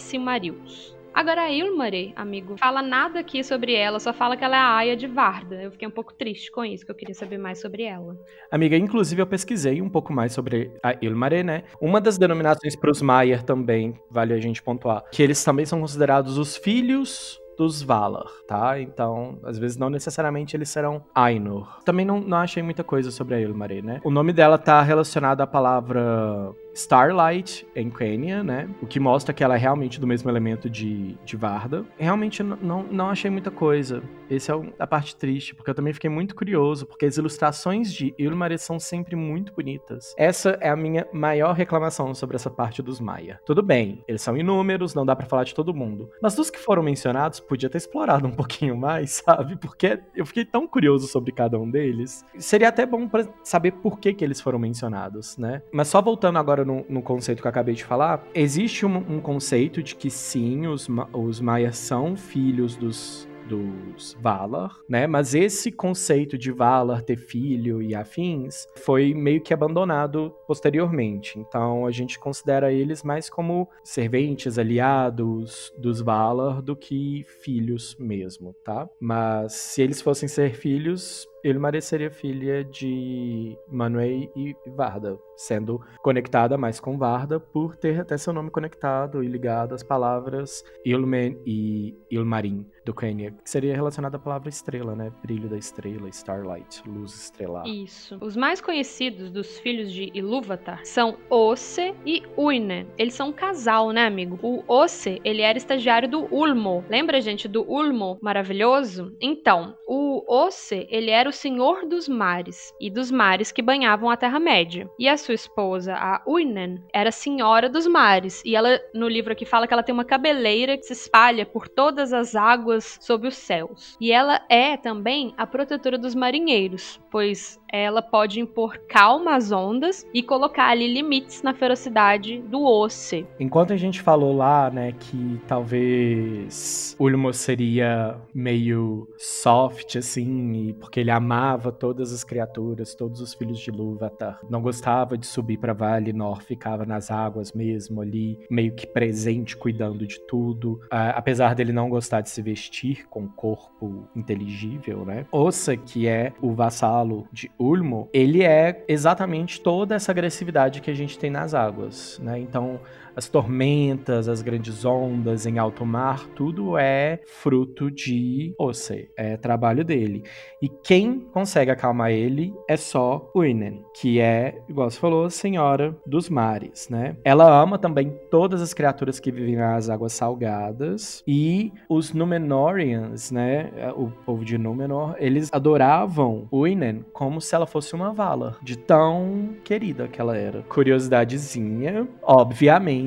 Agora 1.16 1.44
a 1.44 1.50
Ilmari, 1.50 2.12
amigo, 2.14 2.58
fala 2.58 2.82
nada 2.82 3.22
aqui 3.22 3.42
sobre 3.42 3.74
ela, 3.74 4.02
só 4.02 4.12
fala 4.12 4.36
que 4.36 4.44
ela 4.44 4.58
é 4.58 4.60
a 4.60 4.76
Aya 4.76 4.98
de 4.98 5.08
Varda. 5.08 5.56
Eu 5.56 5.72
fiquei 5.72 5.88
um 5.88 5.92
pouco 5.92 6.14
triste 6.14 6.52
com 6.52 6.66
isso, 6.66 6.86
que 6.86 6.92
eu 6.92 6.96
queria 6.96 7.16
saber 7.16 7.38
mais 7.38 7.62
sobre 7.62 7.84
ela. 7.84 8.18
Amiga, 8.52 8.76
inclusive 8.76 9.22
eu 9.22 9.26
pesquisei 9.26 9.82
um 9.82 9.88
pouco 9.88 10.12
mais 10.12 10.34
sobre 10.34 10.74
a 10.84 10.94
Ilmari, 11.02 11.42
né? 11.42 11.64
Uma 11.80 12.02
das 12.02 12.18
denominações 12.18 12.76
para 12.76 12.92
os 12.92 13.02
Maiar 13.02 13.44
também, 13.44 13.98
vale 14.12 14.34
a 14.34 14.40
gente 14.42 14.62
pontuar, 14.62 15.06
que 15.10 15.24
eles 15.24 15.42
também 15.42 15.66
são 15.66 15.80
considerados 15.80 16.38
os 16.38 16.58
filhos 16.58 17.40
dos 17.58 17.82
Valar, 17.82 18.30
tá? 18.46 18.78
Então, 18.82 19.40
às 19.44 19.58
vezes 19.58 19.78
não 19.78 19.90
necessariamente 19.90 20.56
eles 20.58 20.68
serão 20.68 21.02
Ainur. 21.16 21.80
Também 21.86 22.06
não, 22.06 22.20
não 22.20 22.40
achei 22.40 22.62
muita 22.62 22.84
coisa 22.84 23.10
sobre 23.10 23.36
a 23.36 23.40
Ilmari, 23.40 23.82
né? 23.82 24.02
O 24.04 24.12
nome 24.12 24.34
dela 24.34 24.58
tá 24.58 24.82
relacionado 24.82 25.40
à 25.40 25.48
palavra 25.48 26.54
Starlight 26.76 27.66
em 27.74 27.90
Quenya, 27.90 28.44
né? 28.44 28.70
O 28.82 28.86
que 28.86 29.00
mostra 29.00 29.34
que 29.34 29.44
ela 29.44 29.56
é 29.56 29.58
realmente 29.58 30.00
do 30.00 30.06
mesmo 30.06 30.30
elemento 30.30 30.70
de, 30.70 31.18
de 31.24 31.38
Varda. 31.38 31.86
Realmente 31.98 32.44
não, 32.44 32.84
não 32.84 33.10
achei 33.10 33.32
muita 33.32 33.50
coisa. 33.50 34.04
Essa 34.30 34.54
é 34.54 34.74
a 34.78 34.86
parte 34.86 35.16
triste, 35.16 35.56
porque 35.56 35.70
eu 35.70 35.76
também 35.76 35.94
fiquei 35.94 36.10
muito 36.10 36.36
curioso, 36.36 36.86
porque 36.86 37.06
as 37.06 37.18
ilustrações 37.18 37.94
de 37.94 38.14
Ilmaris 38.20 38.62
são 38.62 38.80
sempre 38.80 39.16
muito 39.16 39.54
bonitas. 39.54 40.14
Essa 40.18 40.58
é 40.60 40.70
a 40.70 40.76
minha 40.76 41.08
maior 41.14 41.54
reclamação 41.54 42.14
sobre 42.14 42.36
essa 42.36 42.50
parte 42.50 42.82
dos 42.82 43.00
Maia. 43.00 43.40
Tudo 43.46 43.64
bem, 43.64 44.04
eles 44.08 44.22
são 44.22 44.36
inúmeros, 44.36 44.94
não 44.94 45.06
dá 45.06 45.16
para 45.16 45.28
falar 45.28 45.44
de 45.44 45.56
todo 45.56 45.74
mundo. 45.74 46.10
Mas 46.22 46.36
dos 46.36 46.50
que 46.50 46.60
foram 46.60 46.84
mencionados, 46.84 47.40
podia 47.40 47.70
ter 47.70 47.78
explorado 47.78 48.28
um 48.28 48.32
pouquinho 48.32 48.76
mais, 48.76 49.22
sabe? 49.26 49.56
Porque 49.56 50.00
eu 50.14 50.26
fiquei 50.26 50.44
tão 50.44 50.68
curioso 50.68 51.08
sobre 51.08 51.32
cada 51.32 51.58
um 51.58 51.70
deles. 51.70 52.26
Seria 52.38 52.70
até 52.70 52.86
bom 52.86 53.08
para 53.08 53.28
saber 53.44 53.72
por 53.72 54.00
que, 54.00 54.14
que 54.14 54.26
eles 54.26 54.42
foram 54.42 54.60
mencionados, 54.60 55.38
né? 55.38 55.62
Mas 55.72 55.88
só 55.88 56.02
voltando 56.02 56.38
agora 56.38 56.65
no, 56.66 56.86
no 56.90 57.02
conceito 57.02 57.42
que 57.42 57.48
eu 57.48 57.50
acabei 57.50 57.76
de 57.76 57.86
falar, 57.86 58.26
existe 58.34 58.86
um, 58.86 58.98
um 58.98 59.20
conceito 59.22 59.82
de 59.84 59.96
que 59.96 60.10
sim, 60.10 60.68
os, 60.68 60.88
os 61.14 61.40
Maias 61.40 61.78
são 61.78 62.16
filhos 62.16 62.76
dos 62.76 63.28
dos 63.46 64.18
Valar, 64.20 64.76
né? 64.90 65.08
Mas 65.08 65.34
esse 65.34 65.72
conceito 65.72 66.38
de 66.38 66.52
Valar 66.52 67.02
ter 67.02 67.18
filho 67.18 67.82
e 67.82 67.96
afins 67.96 68.68
foi 68.78 69.14
meio 69.14 69.42
que 69.42 69.54
abandonado 69.54 70.34
posteriormente. 70.48 71.40
Então 71.40 71.86
a 71.86 71.92
gente 71.92 72.20
considera 72.20 72.72
eles 72.72 73.04
mais 73.04 73.30
como 73.30 73.70
serventes, 73.84 74.58
aliados 74.58 75.72
dos 75.78 76.02
Valar 76.02 76.62
do 76.62 76.76
que 76.76 77.26
filhos 77.44 77.96
mesmo, 78.00 78.54
tá? 78.64 78.90
Mas 79.00 79.54
se 79.54 79.82
eles 79.82 80.02
fossem 80.02 80.28
ser 80.28 80.56
filhos, 80.56 81.28
ele 81.46 81.60
mereceria 81.60 82.10
filha 82.10 82.64
de 82.64 83.56
Manuel 83.68 84.32
e 84.36 84.56
Varda, 84.66 85.16
sendo 85.38 85.80
conectada 86.02 86.58
mais 86.58 86.80
com 86.80 86.98
Varda 86.98 87.40
por 87.40 87.78
ter 87.78 88.00
até 88.00 88.18
seu 88.18 88.34
nome 88.34 88.50
conectado 88.50 89.24
e 89.24 89.28
ligado 89.28 89.76
às 89.76 89.84
palavras 89.84 90.64
Ilmen 90.84 91.40
e 91.46 91.96
Ilmarin 92.10 92.66
do 92.86 92.94
Quenya, 92.94 93.32
que 93.44 93.50
seria 93.50 93.74
relacionada 93.74 94.18
à 94.18 94.20
palavra 94.20 94.48
estrela, 94.48 94.96
né? 94.96 95.12
Brilho 95.24 95.50
da 95.50 95.58
estrela, 95.58 96.08
starlight, 96.10 96.88
luz 96.88 97.14
estelar. 97.14 97.68
Isso. 97.68 98.18
Os 98.22 98.38
mais 98.38 98.62
conhecidos 98.62 99.32
dos 99.32 99.60
filhos 99.60 99.92
de 99.92 100.12
Ilúvatar 100.14 100.86
são 100.86 101.18
Osse 101.30 101.96
e 102.06 102.24
Uinen. 102.38 102.88
Eles 102.98 103.16
são 103.16 103.30
um 103.30 103.34
casal, 103.34 103.92
né, 103.92 104.06
amigo? 104.06 104.40
O 104.42 104.64
Osse, 104.68 105.20
ele 105.24 105.42
era 105.42 105.58
estagiário 105.58 106.08
do 106.08 106.34
Ulmo. 106.34 106.86
Lembra, 106.88 107.20
gente, 107.20 107.48
do 107.48 107.64
Ulmo 107.64 108.20
maravilhoso? 108.22 109.16
Então, 109.20 109.76
o 109.88 110.24
Osse, 110.28 110.88
ele 110.90 111.10
era 111.10 111.28
o 111.28 111.34
senhor 111.34 111.86
dos 111.88 112.08
mares 112.08 112.74
e 112.80 112.90
dos 112.90 113.10
mares 113.10 113.52
que 113.52 113.62
banhavam 113.62 114.10
a 114.10 114.18
Terra-média. 114.18 114.88
E 115.00 115.08
a 115.08 115.18
sua 115.18 115.34
esposa, 115.34 115.96
a 115.96 116.22
Uinen, 116.28 116.84
era 116.94 117.12
senhora 117.12 117.68
dos 117.68 117.88
mares. 117.88 118.44
E 118.46 118.56
ela, 118.56 118.80
no 118.94 119.08
livro 119.08 119.34
aqui, 119.34 119.46
fala 119.46 119.68
que 119.68 119.74
ela 119.74 119.84
tem 119.84 119.94
uma 119.94 120.06
cabeleira 120.06 120.78
que 120.78 120.86
se 120.86 120.94
espalha 120.94 121.46
por 121.46 121.68
todas 121.68 122.14
as 122.14 122.36
águas 122.76 122.98
sob 123.02 123.28
os 123.28 123.36
céus. 123.38 123.98
E 124.00 124.12
ela 124.12 124.42
é 124.50 124.78
também 124.78 125.34
a 125.38 125.48
protetora 125.48 125.98
dos 125.98 126.14
marinheiros, 126.14 127.00
pois 127.16 127.58
ela 127.72 128.02
pode 128.02 128.42
impor 128.42 128.78
calma 128.90 129.36
às 129.36 129.52
ondas 129.52 130.06
e 130.14 130.22
colocar 130.22 130.68
ali 130.68 130.94
limites 130.94 131.42
na 131.42 131.54
ferocidade 131.54 132.42
do 132.42 132.62
oce. 132.64 133.26
Enquanto 133.40 133.72
a 133.72 133.78
gente 133.78 134.02
falou 134.02 134.36
lá, 134.36 134.70
né, 134.70 134.94
que 134.94 135.42
talvez 135.48 136.96
Ulmo 137.00 137.34
seria 137.34 138.18
meio 138.34 139.08
soft, 139.18 139.96
assim, 139.96 140.74
porque 140.80 141.00
ele 141.00 141.12
amava 141.12 141.72
todas 141.72 142.14
as 142.14 142.24
criaturas, 142.24 142.96
todos 142.96 143.22
os 143.22 143.34
filhos 143.34 143.60
de 143.60 143.72
Lúvatar, 143.72 144.40
não 144.50 144.62
gostava 144.62 145.18
de 145.18 145.26
subir 145.26 145.58
para 145.58 145.74
Vale 145.74 146.12
Nor, 146.12 146.42
ficava 146.42 146.86
nas 146.86 147.12
águas 147.12 147.54
mesmo 147.54 148.02
ali, 148.02 148.40
meio 148.50 148.74
que 148.74 148.88
presente, 148.88 149.56
cuidando 149.56 150.06
de 150.06 150.20
tudo, 150.28 150.82
apesar 150.90 151.56
dele 151.56 151.72
não 151.72 151.90
gostar 151.90 152.20
de 152.20 152.30
se 152.30 152.42
vestir 152.42 153.08
com 153.10 153.28
corpo 153.28 154.08
inteligível, 154.16 155.06
né? 155.06 155.26
Ossa, 155.32 155.76
que 155.76 156.08
é 156.08 156.34
o 156.42 156.54
vassalo 156.54 157.05
de 157.32 157.52
Ulmo, 157.60 158.10
ele 158.14 158.44
é 158.44 158.84
exatamente 158.88 159.62
toda 159.62 159.96
essa 159.96 160.12
agressividade 160.12 160.82
que 160.82 160.92
a 160.92 160.94
gente 160.94 161.18
tem 161.18 161.30
nas 161.30 161.54
águas, 161.54 162.20
né? 162.22 162.40
Então, 162.40 162.80
as 163.16 163.30
tormentas, 163.30 164.28
as 164.28 164.42
grandes 164.42 164.84
ondas 164.84 165.46
em 165.46 165.58
alto 165.58 165.86
mar, 165.86 166.28
tudo 166.36 166.78
é 166.78 167.20
fruto 167.26 167.90
de 167.90 168.54
Ose, 168.60 169.10
é 169.16 169.38
trabalho 169.38 169.84
dele. 169.86 170.24
E 170.62 170.68
quem 170.68 171.20
consegue 171.32 171.72
acalmar 171.72 172.12
ele 172.12 172.54
é 172.68 172.76
só 172.76 173.32
Uinen, 173.36 173.84
que 173.94 174.20
é, 174.20 174.62
igual 174.68 174.90
você 174.90 175.00
falou, 175.00 175.26
a 175.26 175.30
senhora 175.30 175.96
dos 176.06 176.30
mares, 176.30 176.90
né? 176.90 177.16
Ela 177.24 177.62
ama 177.62 177.78
também 177.78 178.14
todas 178.30 178.62
as 178.62 178.74
criaturas 178.74 179.20
que 179.20 179.32
vivem 179.32 179.56
nas 179.56 179.90
águas 179.90 180.14
salgadas 180.14 181.24
e 181.28 181.72
os 181.88 182.14
Númenóreans, 182.14 183.32
né? 183.32 183.72
O 183.96 184.10
povo 184.26 184.44
de 184.44 184.58
Númenor, 184.58 185.16
eles 185.20 185.50
adoravam 185.54 186.48
Uinen 186.52 187.06
como 187.14 187.40
se 187.40 187.56
ela 187.56 187.66
fosse 187.66 187.94
uma 187.94 188.14
Valar, 188.14 188.58
de 188.62 188.78
tão 188.78 189.56
querida 189.64 190.08
que 190.08 190.22
ela 190.22 190.38
era. 190.38 190.64
Curiosidadezinha, 190.64 192.08
obviamente 192.22 193.05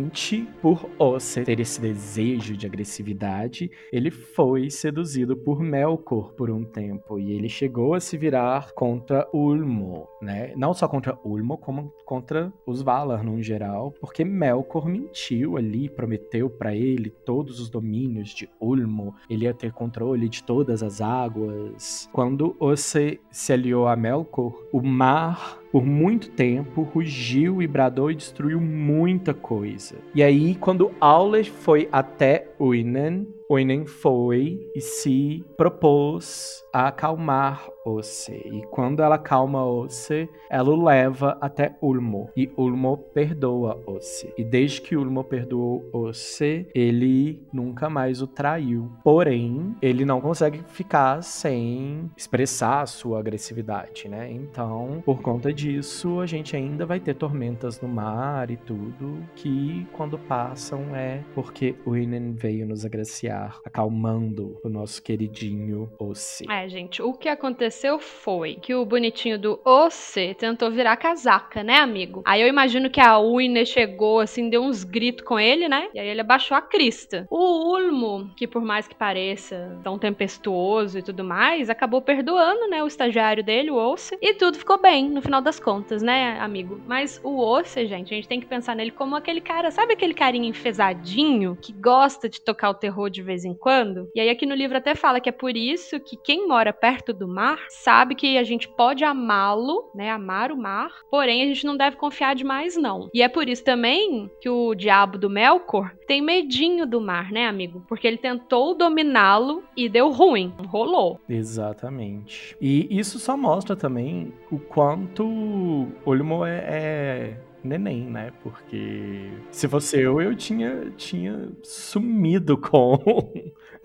por 0.60 0.88
Osse 0.98 1.42
ter 1.44 1.60
esse 1.60 1.80
desejo 1.80 2.56
de 2.56 2.66
agressividade, 2.66 3.70
ele 3.92 4.10
foi 4.10 4.70
seduzido 4.70 5.36
por 5.36 5.60
Melkor 5.60 6.32
por 6.34 6.50
um 6.50 6.64
tempo 6.64 7.18
e 7.18 7.32
ele 7.32 7.48
chegou 7.48 7.94
a 7.94 8.00
se 8.00 8.16
virar 8.16 8.72
contra 8.74 9.28
Ulmo, 9.32 10.08
né? 10.20 10.52
Não 10.56 10.74
só 10.74 10.88
contra 10.88 11.18
Ulmo, 11.24 11.56
como 11.56 11.92
contra 12.04 12.52
os 12.66 12.82
Valar 12.82 13.22
no 13.22 13.42
geral, 13.42 13.92
porque 14.00 14.24
Melkor 14.24 14.86
mentiu 14.86 15.56
ali, 15.56 15.88
prometeu 15.88 16.48
para 16.48 16.74
ele 16.74 17.10
todos 17.10 17.60
os 17.60 17.68
domínios 17.68 18.30
de 18.30 18.48
Ulmo, 18.60 19.14
ele 19.28 19.44
ia 19.44 19.54
ter 19.54 19.72
controle 19.72 20.28
de 20.28 20.42
todas 20.42 20.82
as 20.82 21.00
águas. 21.00 22.08
Quando 22.12 22.56
Osse 22.58 23.20
se 23.30 23.52
aliou 23.52 23.86
a 23.86 23.96
Melkor, 23.96 24.52
o 24.72 24.80
mar 24.82 25.58
por 25.70 25.84
muito 25.84 26.30
tempo, 26.30 26.82
rugiu 26.82 27.60
e 27.60 27.66
bradou 27.66 28.10
e 28.10 28.14
destruiu 28.14 28.60
muita 28.60 29.34
coisa. 29.34 29.96
E 30.14 30.22
aí, 30.22 30.54
quando 30.54 30.92
Aule 31.00 31.44
foi 31.44 31.88
até 31.92 32.48
Uinen, 32.58 33.28
Oinen 33.50 33.86
foi 33.86 34.70
e 34.74 34.80
se 34.80 35.42
propôs 35.56 36.62
a 36.70 36.88
acalmar 36.88 37.66
Ose. 37.82 38.32
E 38.44 38.60
quando 38.70 39.02
ela 39.02 39.16
calma 39.16 39.64
Ose, 39.64 40.28
ela 40.50 40.68
o 40.68 40.84
leva 40.84 41.38
até 41.40 41.74
Ulmo. 41.80 42.28
E 42.36 42.50
Ulmo 42.58 42.98
perdoa 42.98 43.82
Ose. 43.86 44.30
E 44.36 44.44
desde 44.44 44.82
que 44.82 44.94
Ulmo 44.94 45.24
perdoou 45.24 45.88
Ose, 45.94 46.68
ele 46.74 47.42
nunca 47.50 47.88
mais 47.88 48.20
o 48.20 48.26
traiu. 48.26 48.92
Porém, 49.02 49.74
ele 49.80 50.04
não 50.04 50.20
consegue 50.20 50.62
ficar 50.68 51.22
sem 51.22 52.10
expressar 52.14 52.82
a 52.82 52.86
sua 52.86 53.18
agressividade, 53.18 54.08
né? 54.08 54.30
Então, 54.30 55.02
por 55.06 55.22
conta 55.22 55.50
disso, 55.50 56.20
a 56.20 56.26
gente 56.26 56.54
ainda 56.54 56.84
vai 56.84 57.00
ter 57.00 57.14
tormentas 57.14 57.80
no 57.80 57.88
mar 57.88 58.50
e 58.50 58.58
tudo, 58.58 59.22
que 59.34 59.86
quando 59.94 60.18
passam 60.18 60.94
é 60.94 61.24
porque 61.34 61.74
Uinen 61.86 62.34
veio 62.34 62.66
nos 62.66 62.84
agraciar 62.84 63.37
acalmando 63.64 64.58
o 64.62 64.68
nosso 64.68 65.02
queridinho 65.02 65.90
Osse. 65.98 66.44
É, 66.50 66.68
gente, 66.68 67.02
o 67.02 67.12
que 67.12 67.28
aconteceu 67.28 67.98
foi 67.98 68.56
que 68.56 68.74
o 68.74 68.84
bonitinho 68.84 69.38
do 69.38 69.60
Osse 69.64 70.34
tentou 70.34 70.70
virar 70.70 70.96
casaca, 70.96 71.62
né, 71.62 71.76
amigo? 71.76 72.22
Aí 72.24 72.40
eu 72.40 72.48
imagino 72.48 72.90
que 72.90 73.00
a 73.00 73.18
Uine 73.18 73.64
chegou 73.64 74.20
assim, 74.20 74.48
deu 74.48 74.62
uns 74.62 74.84
gritos 74.84 75.24
com 75.24 75.38
ele, 75.38 75.68
né? 75.68 75.88
E 75.94 75.98
aí 75.98 76.08
ele 76.08 76.20
abaixou 76.20 76.56
a 76.56 76.60
crista. 76.60 77.26
O 77.30 77.74
Ulmo, 77.74 78.30
que 78.36 78.46
por 78.46 78.62
mais 78.62 78.86
que 78.88 78.94
pareça 78.94 79.78
tão 79.82 79.98
tempestuoso 79.98 80.98
e 80.98 81.02
tudo 81.02 81.24
mais, 81.24 81.70
acabou 81.70 82.00
perdoando, 82.00 82.68
né, 82.68 82.82
o 82.82 82.86
estagiário 82.86 83.42
dele, 83.44 83.70
o 83.70 83.76
Osse, 83.76 84.16
e 84.20 84.34
tudo 84.34 84.58
ficou 84.58 84.80
bem 84.80 85.08
no 85.08 85.22
final 85.22 85.40
das 85.40 85.60
contas, 85.60 86.02
né, 86.02 86.38
amigo? 86.40 86.80
Mas 86.86 87.20
o 87.22 87.38
Osse, 87.38 87.86
gente, 87.86 88.12
a 88.12 88.16
gente 88.16 88.28
tem 88.28 88.40
que 88.40 88.46
pensar 88.46 88.74
nele 88.74 88.90
como 88.90 89.16
aquele 89.16 89.40
cara, 89.40 89.70
sabe 89.70 89.92
aquele 89.92 90.14
carinha 90.14 90.48
enfesadinho 90.48 91.56
que 91.60 91.72
gosta 91.72 92.28
de 92.28 92.40
tocar 92.40 92.70
o 92.70 92.74
terror 92.74 93.10
de 93.10 93.22
vez 93.28 93.44
em 93.44 93.54
quando. 93.54 94.10
E 94.14 94.20
aí 94.20 94.30
aqui 94.30 94.46
no 94.46 94.54
livro 94.54 94.76
até 94.76 94.94
fala 94.94 95.20
que 95.20 95.28
é 95.28 95.32
por 95.32 95.56
isso 95.56 96.00
que 96.00 96.16
quem 96.16 96.48
mora 96.48 96.72
perto 96.72 97.12
do 97.12 97.28
mar 97.28 97.58
sabe 97.68 98.14
que 98.14 98.38
a 98.38 98.42
gente 98.42 98.68
pode 98.68 99.04
amá-lo, 99.04 99.90
né, 99.94 100.10
amar 100.10 100.50
o 100.50 100.56
mar, 100.56 100.90
porém 101.10 101.42
a 101.42 101.46
gente 101.46 101.64
não 101.66 101.76
deve 101.76 101.96
confiar 101.96 102.34
demais 102.34 102.76
não. 102.76 103.08
E 103.12 103.22
é 103.22 103.28
por 103.28 103.48
isso 103.48 103.62
também 103.62 104.30
que 104.40 104.48
o 104.48 104.74
diabo 104.74 105.18
do 105.18 105.28
Melkor 105.28 105.94
tem 106.06 106.22
medinho 106.22 106.86
do 106.86 107.00
mar, 107.00 107.30
né, 107.30 107.46
amigo? 107.46 107.84
Porque 107.86 108.06
ele 108.06 108.16
tentou 108.16 108.74
dominá-lo 108.74 109.62
e 109.76 109.88
deu 109.88 110.10
ruim, 110.10 110.52
rolou. 110.66 111.20
Exatamente. 111.28 112.56
E 112.60 112.88
isso 112.90 113.18
só 113.18 113.36
mostra 113.36 113.76
também 113.76 114.32
o 114.50 114.58
quanto 114.58 115.86
Olmo 116.04 116.44
é, 116.44 116.56
é 116.56 117.47
neném, 117.68 118.04
né? 118.04 118.32
Porque 118.42 119.30
se 119.50 119.68
fosse 119.68 120.00
eu, 120.00 120.20
eu 120.20 120.34
tinha, 120.34 120.90
tinha 120.96 121.50
sumido 121.62 122.56
com, 122.58 122.98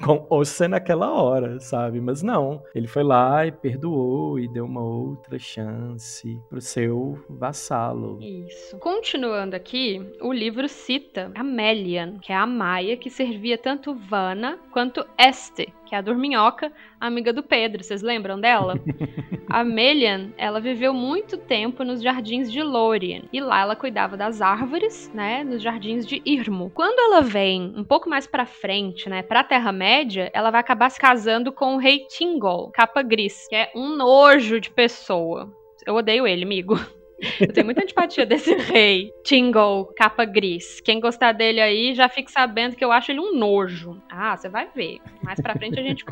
com 0.03 0.25
Ossa 0.29 0.67
naquela 0.67 1.11
hora, 1.11 1.59
sabe? 1.59 1.99
Mas 1.99 2.23
não, 2.23 2.63
ele 2.73 2.87
foi 2.87 3.03
lá 3.03 3.45
e 3.45 3.51
perdoou 3.51 4.39
e 4.39 4.47
deu 4.47 4.65
uma 4.65 4.83
outra 4.83 5.37
chance 5.37 6.39
pro 6.49 6.61
seu 6.61 7.23
vassalo. 7.29 8.19
Isso. 8.21 8.77
Continuando 8.79 9.55
aqui, 9.55 10.01
o 10.21 10.31
livro 10.31 10.67
cita 10.67 11.31
a 11.35 11.43
Melian, 11.43 12.17
que 12.19 12.31
é 12.31 12.35
a 12.35 12.47
Maia 12.47 12.97
que 12.97 13.09
servia 13.09 13.57
tanto 13.57 13.93
Vana 13.93 14.59
quanto 14.71 15.05
Este, 15.17 15.67
que 15.93 15.95
é 15.95 15.99
a 15.99 16.01
dorminhoca, 16.01 16.73
amiga 16.99 17.31
do 17.31 17.43
Pedro. 17.43 17.83
Vocês 17.83 18.01
lembram 18.01 18.41
dela? 18.41 18.79
a 19.47 19.63
Melian, 19.63 20.31
ela 20.39 20.59
viveu 20.59 20.91
muito 20.91 21.37
tempo 21.37 21.83
nos 21.83 22.01
jardins 22.01 22.51
de 22.51 22.63
Lórien. 22.63 23.29
E 23.31 23.39
lá 23.39 23.61
ela 23.61 23.75
cuidava 23.75 24.17
das 24.17 24.41
árvores, 24.41 25.11
né? 25.13 25.43
Nos 25.43 25.61
jardins 25.61 26.07
de 26.07 26.19
Irmo. 26.25 26.71
Quando 26.71 26.97
ela 26.97 27.21
vem 27.21 27.75
um 27.77 27.83
pouco 27.83 28.09
mais 28.09 28.25
pra 28.25 28.43
frente, 28.43 29.07
né? 29.07 29.21
Pra 29.21 29.43
Terra-média, 29.43 30.31
ela 30.33 30.49
vai 30.49 30.61
acabar 30.61 30.89
se 30.89 30.99
casando 30.99 31.51
com 31.51 31.75
o 31.75 31.77
rei 31.77 32.07
Tingol, 32.07 32.71
capa 32.71 33.03
gris, 33.03 33.47
que 33.47 33.55
é 33.55 33.71
um 33.75 33.95
nojo 33.95 34.59
de 34.59 34.71
pessoa. 34.71 35.53
Eu 35.85 35.93
odeio 35.93 36.25
ele, 36.25 36.43
amigo. 36.43 36.75
Eu 37.39 37.53
tenho 37.53 37.65
muita 37.65 37.81
antipatia 37.81 38.25
desse 38.25 38.53
rei. 38.55 39.11
Tingle, 39.23 39.85
capa 39.95 40.25
gris. 40.25 40.81
Quem 40.81 40.99
gostar 40.99 41.31
dele 41.31 41.61
aí 41.61 41.93
já 41.93 42.09
fique 42.09 42.31
sabendo 42.31 42.75
que 42.75 42.83
eu 42.83 42.91
acho 42.91 43.11
ele 43.11 43.19
um 43.19 43.35
nojo. 43.35 44.01
Ah, 44.09 44.35
você 44.35 44.49
vai 44.49 44.67
ver. 44.75 44.99
Mais 45.21 45.39
pra 45.39 45.55
frente 45.55 45.79
a 45.79 45.83
gente, 45.83 46.05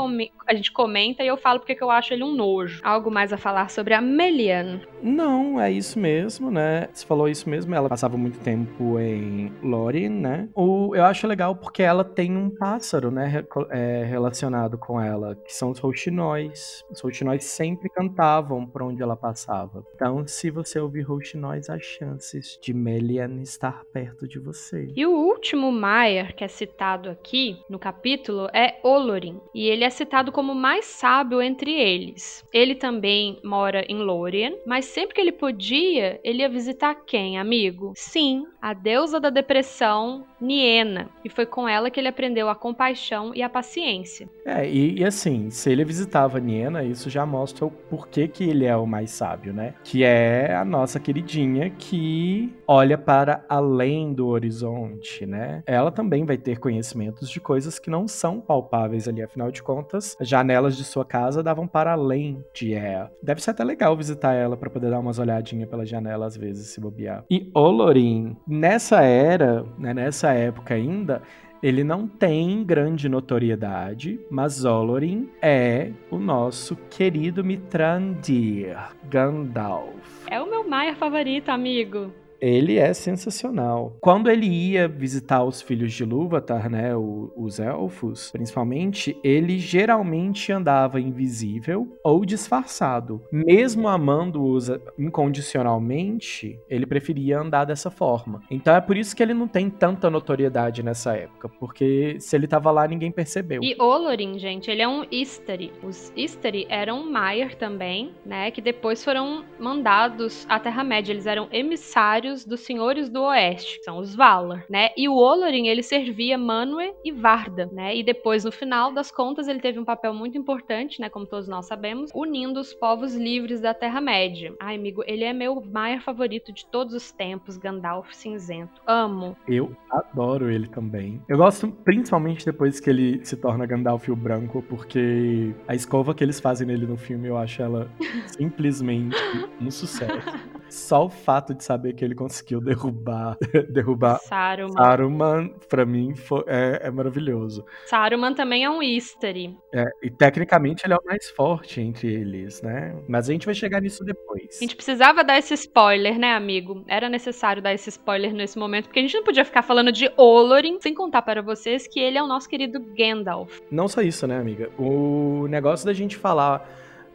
a 0.48 0.54
gente 0.54 0.72
comenta 0.72 1.24
e 1.24 1.28
eu 1.28 1.38
falo 1.38 1.60
porque 1.60 1.82
eu 1.82 1.92
acho 1.92 2.14
ele 2.14 2.24
um 2.24 2.34
nojo. 2.34 2.82
Algo 2.84 3.12
mais 3.12 3.34
a 3.34 3.38
falar 3.38 3.70
sobre 3.70 3.94
a 3.94 4.02
Melian? 4.02 4.82
Não, 5.02 5.60
é 5.60 5.72
isso 5.72 6.00
mesmo, 6.00 6.52
né? 6.52 6.88
Você 6.94 7.06
falou 7.06 7.28
isso 7.28 7.50
mesmo. 7.50 7.74
Ela 7.74 7.90
passava 7.90 8.18
muito 8.18 8.40
tempo 8.40 9.00
em 9.00 9.52
Lórien, 9.62 10.10
né? 10.10 10.50
O, 10.56 10.96
eu 10.96 11.04
acho 11.06 11.28
legal 11.28 11.56
porque 11.56 11.84
ela 11.84 12.04
tem 12.04 12.36
um 12.36 12.50
pássaro, 12.50 13.12
né? 13.12 13.44
É, 13.70 14.04
relacionado 14.06 14.78
com 14.78 15.00
ela, 15.00 15.36
que 15.36 15.54
são 15.54 15.72
os 15.72 15.80
rouxinóis. 15.80 16.84
Os 16.90 17.02
rouxinóis 17.02 17.44
sempre 17.44 17.90
cantavam 17.90 18.66
por 18.66 18.84
onde 18.84 19.02
ela 19.02 19.16
passava. 19.16 19.84
Então, 19.96 20.26
se 20.28 20.50
você 20.50 20.80
ouvir 20.92 21.02
rouxinóis, 21.04 21.70
as 21.70 21.82
chances 21.82 22.60
de 22.62 22.74
Melian 22.74 23.42
estar 23.42 23.86
perto 23.86 24.28
de 24.28 24.38
você. 24.38 24.92
E 24.94 25.06
o 25.06 25.12
último 25.12 25.72
Maier 25.72 26.36
que 26.36 26.44
é 26.44 26.48
citado 26.48 27.10
aqui 27.10 27.58
no 27.70 27.80
capítulo 27.80 28.48
é 28.54 28.80
Olorin, 28.84 29.40
e 29.56 29.68
ele 29.68 29.86
é 29.86 29.90
citado 29.90 30.32
como 30.32 30.52
o 30.52 30.56
mais 30.56 30.86
sábio 30.86 31.42
entre 31.42 31.72
eles. 31.72 32.46
Ele 32.54 32.76
também 32.76 33.40
mora 33.44 33.86
em 33.88 33.98
Lórien, 33.98 34.60
mas 34.66 34.86
sempre 34.86 35.16
que 35.16 35.22
ele 35.22 35.32
podia, 35.32 36.20
ele 36.24 36.42
ia 36.42 36.50
visitar 36.50 36.94
quem, 37.06 37.40
amigo? 37.40 37.94
Sim, 37.96 38.46
a 38.62 38.74
deusa 38.74 39.20
da 39.20 39.30
depressão, 39.30 40.26
Niena, 40.42 41.10
e 41.24 41.30
foi 41.30 41.46
com 41.46 41.68
ela 41.68 41.92
que 41.92 42.00
ele 42.00 42.08
aprendeu 42.08 42.50
a 42.50 42.56
compaixão 42.56 43.32
e 43.36 43.44
a 43.44 43.50
paciência. 43.50 44.28
É, 44.46 44.68
e, 44.68 45.00
e 45.00 45.06
assim, 45.06 45.50
se 45.50 45.72
ele 45.72 45.86
visitava 45.86 46.40
Niena, 46.40 46.84
isso 46.84 47.10
já 47.10 47.26
mostra 47.26 47.66
o 47.66 47.72
porquê 47.72 48.28
que 48.28 48.44
ele 48.44 48.66
é 48.66 48.76
o 48.76 48.88
mais 48.88 49.12
sábio, 49.12 49.54
né? 49.54 49.76
Que 49.84 50.04
é 50.04 50.56
a 50.56 50.66
nossa 50.66 51.00
queridinha 51.00 51.70
que 51.70 52.52
olha 52.68 52.98
para 52.98 53.46
além 53.48 54.14
do 54.14 54.28
horizonte, 54.28 55.26
né? 55.26 55.64
Ela 55.66 55.92
também 55.92 56.26
vai 56.26 56.38
ter 56.38 56.58
conhecimentos 56.60 57.30
de 57.30 57.40
coisas 57.40 57.78
que 57.78 57.90
não 57.90 58.08
são 58.08 58.42
palpáveis 58.42 59.08
ali, 59.08 59.22
afinal 59.22 59.52
de 59.52 59.62
contas, 59.62 60.18
as 60.20 60.28
janelas 60.28 60.76
de 60.76 60.84
sua 60.84 61.06
casa 61.06 61.44
davam 61.44 61.68
para 61.68 61.92
além 61.92 62.44
de 62.54 62.74
ela. 62.74 63.12
Deve 63.22 63.42
ser 63.42 63.52
até 63.52 63.64
legal 63.64 63.96
visitar 63.96 64.34
ela 64.34 64.58
para 64.58 64.70
poder 64.70 64.90
dar 64.90 65.00
umas 65.00 65.20
olhadinhas 65.20 65.70
pela 65.70 65.86
janela 65.86 66.26
às 66.26 66.36
vezes, 66.36 66.68
se 66.70 66.82
bobear. 66.82 67.24
E 67.30 67.50
Olorin, 67.54 68.36
nessa 68.48 69.02
era, 69.02 69.64
né, 69.78 69.94
nessa 69.94 70.31
época 70.34 70.74
ainda, 70.74 71.22
ele 71.62 71.84
não 71.84 72.08
tem 72.08 72.64
grande 72.64 73.08
notoriedade, 73.08 74.20
mas 74.30 74.66
Olorin 74.66 75.30
é 75.42 75.92
o 76.10 76.18
nosso 76.18 76.76
querido 76.90 77.44
Mitrandir, 77.44 78.78
Gandalf. 79.10 80.26
É 80.28 80.42
o 80.42 80.50
meu 80.50 80.68
Maia 80.68 80.96
favorito, 80.96 81.50
amigo. 81.50 82.12
Ele 82.42 82.78
é 82.78 82.92
sensacional. 82.94 83.96
Quando 84.02 84.30
ele 84.30 84.48
ia 84.48 84.88
visitar 84.88 85.44
os 85.44 85.62
filhos 85.62 85.94
de 85.94 86.04
Lúvatar, 86.04 86.70
né, 86.70 86.96
os 86.96 87.60
elfos, 87.60 88.32
principalmente, 88.32 89.16
ele 89.24 89.60
geralmente 89.60 90.52
andava 90.52 91.00
invisível 91.00 91.88
ou 92.04 92.26
disfarçado. 92.26 93.22
Mesmo 93.32 93.88
amando-os 93.88 94.72
incondicionalmente, 94.98 96.60
ele 96.68 96.86
preferia 96.86 97.40
andar 97.40 97.66
dessa 97.66 97.92
forma. 97.92 98.42
Então 98.50 98.76
é 98.76 98.82
por 98.82 98.98
isso 98.98 99.16
que 99.16 99.22
ele 99.22 99.34
não 99.34 99.48
tem 99.48 99.70
tanta 99.70 100.10
notoriedade 100.10 100.82
nessa 100.82 101.16
época, 101.16 101.48
porque 101.48 102.18
se 102.20 102.36
ele 102.36 102.48
tava 102.48 102.72
lá, 102.72 102.88
ninguém 102.88 103.12
percebeu. 103.12 103.62
E 103.64 103.76
Olorin, 103.80 104.40
gente, 104.40 104.72
ele 104.72 104.82
é 104.82 104.88
um 104.88 105.06
Istari. 105.12 105.72
Os 105.84 106.12
Istari 106.16 106.66
eram 106.70 107.10
Maiar 107.10 107.54
também, 107.54 108.16
né, 108.26 108.50
que 108.50 108.62
depois 108.62 109.04
foram 109.04 109.44
mandados 109.60 110.46
à 110.50 110.60
Terra-média. 110.60 111.12
Eles 111.12 111.28
eram 111.28 111.48
emissários 111.52 112.31
dos 112.46 112.62
senhores 112.62 113.10
do 113.10 113.24
oeste, 113.24 113.80
que 113.80 113.86
são 113.86 113.98
os 113.98 114.16
Valar, 114.16 114.66
né? 114.70 114.90
E 114.98 115.08
o 115.08 115.16
Olorin, 115.16 115.68
ele 115.68 115.84
servia 115.84 116.38
Manwë 116.38 116.94
e 117.04 117.12
Varda, 117.12 117.70
né? 117.72 117.96
E 117.96 118.04
depois, 118.04 118.44
no 118.44 118.52
final 118.52 118.92
das 118.92 119.12
contas, 119.12 119.48
ele 119.48 119.60
teve 119.60 119.80
um 119.80 119.86
papel 119.86 120.14
muito 120.14 120.38
importante, 120.38 121.00
né? 121.02 121.10
Como 121.10 121.26
todos 121.26 121.48
nós 121.48 121.66
sabemos, 121.66 122.10
unindo 122.14 122.60
os 122.60 122.74
povos 122.74 123.16
livres 123.16 123.62
da 123.62 123.74
Terra-média. 123.74 124.54
Ai, 124.60 124.76
amigo, 124.76 125.04
ele 125.06 125.24
é 125.24 125.34
meu 125.34 125.62
maior 125.62 126.02
favorito 126.02 126.52
de 126.52 126.66
todos 126.66 126.94
os 126.94 127.12
tempos, 127.12 127.58
Gandalf 127.58 128.14
cinzento. 128.14 128.82
Amo. 128.88 129.36
Eu 129.48 129.76
adoro 129.90 130.50
ele 130.50 130.68
também. 130.68 131.22
Eu 131.28 131.38
gosto 131.38 131.70
principalmente 131.84 132.46
depois 132.46 132.80
que 132.80 132.90
ele 132.90 133.24
se 133.26 133.36
torna 133.36 133.66
Gandalf 133.66 134.08
o 134.10 134.16
branco, 134.16 134.64
porque 134.68 135.54
a 135.68 135.76
escova 135.76 136.14
que 136.14 136.24
eles 136.24 136.40
fazem 136.40 136.68
nele 136.68 136.86
no 136.86 136.98
filme, 136.98 137.28
eu 137.28 137.38
acho 137.38 137.62
ela 137.62 137.90
simplesmente 138.38 139.18
um 139.60 139.70
sucesso. 139.70 140.61
Só 140.72 141.06
o 141.06 141.10
fato 141.10 141.54
de 141.54 141.64
saber 141.64 141.94
que 141.94 142.04
ele 142.04 142.16
conseguiu 142.16 142.62
derrubar 142.62 143.38
derrubar 143.70 144.20
Saruman, 144.20 144.74
Saruman 144.74 145.50
pra 145.68 145.86
mim 145.86 146.16
foi, 146.16 146.44
é, 146.48 146.82
é, 146.84 146.92
maravilhoso. 146.92 147.66
Saruman 147.86 148.34
também 148.34 148.64
é 148.64 148.70
um 148.70 148.82
Eastery. 148.82 149.58
É, 149.74 149.86
e 150.02 150.10
tecnicamente 150.10 150.86
ele 150.86 150.94
é 150.94 150.98
o 150.98 151.06
mais 151.06 151.30
forte 151.32 151.82
entre 151.82 152.08
eles, 152.08 152.62
né? 152.62 152.96
Mas 153.08 153.30
a 153.30 153.34
gente 153.34 153.46
vai 153.46 153.54
chegar 153.54 153.82
nisso 153.82 154.04
depois. 154.06 154.58
A 154.58 154.64
gente 154.64 154.76
precisava 154.76 155.24
dar 155.24 155.38
esse 155.38 155.54
spoiler, 155.54 156.18
né, 156.18 156.34
amigo? 156.34 156.84
Era 156.88 157.10
necessário 157.10 157.62
dar 157.62 157.74
esse 157.74 157.90
spoiler 157.90 158.34
nesse 158.34 158.58
momento, 158.58 158.86
porque 158.86 159.00
a 159.00 159.02
gente 159.02 159.16
não 159.16 159.24
podia 159.24 159.44
ficar 159.44 159.62
falando 159.62 159.92
de 159.92 160.10
Olorin 160.16 160.80
sem 160.80 160.94
contar 160.94 161.22
para 161.22 161.42
vocês 161.42 161.86
que 161.88 162.00
ele 162.00 162.18
é 162.18 162.24
o 162.24 162.28
nosso 162.28 162.48
querido 162.48 162.80
Gandalf. 162.98 163.60
Não 163.70 163.88
só 163.88 164.02
isso, 164.02 164.26
né, 164.26 164.38
amiga? 164.38 164.70
O 164.78 165.48
negócio 165.50 165.86
da 165.86 165.94
gente 165.94 166.16
falar 166.18 166.68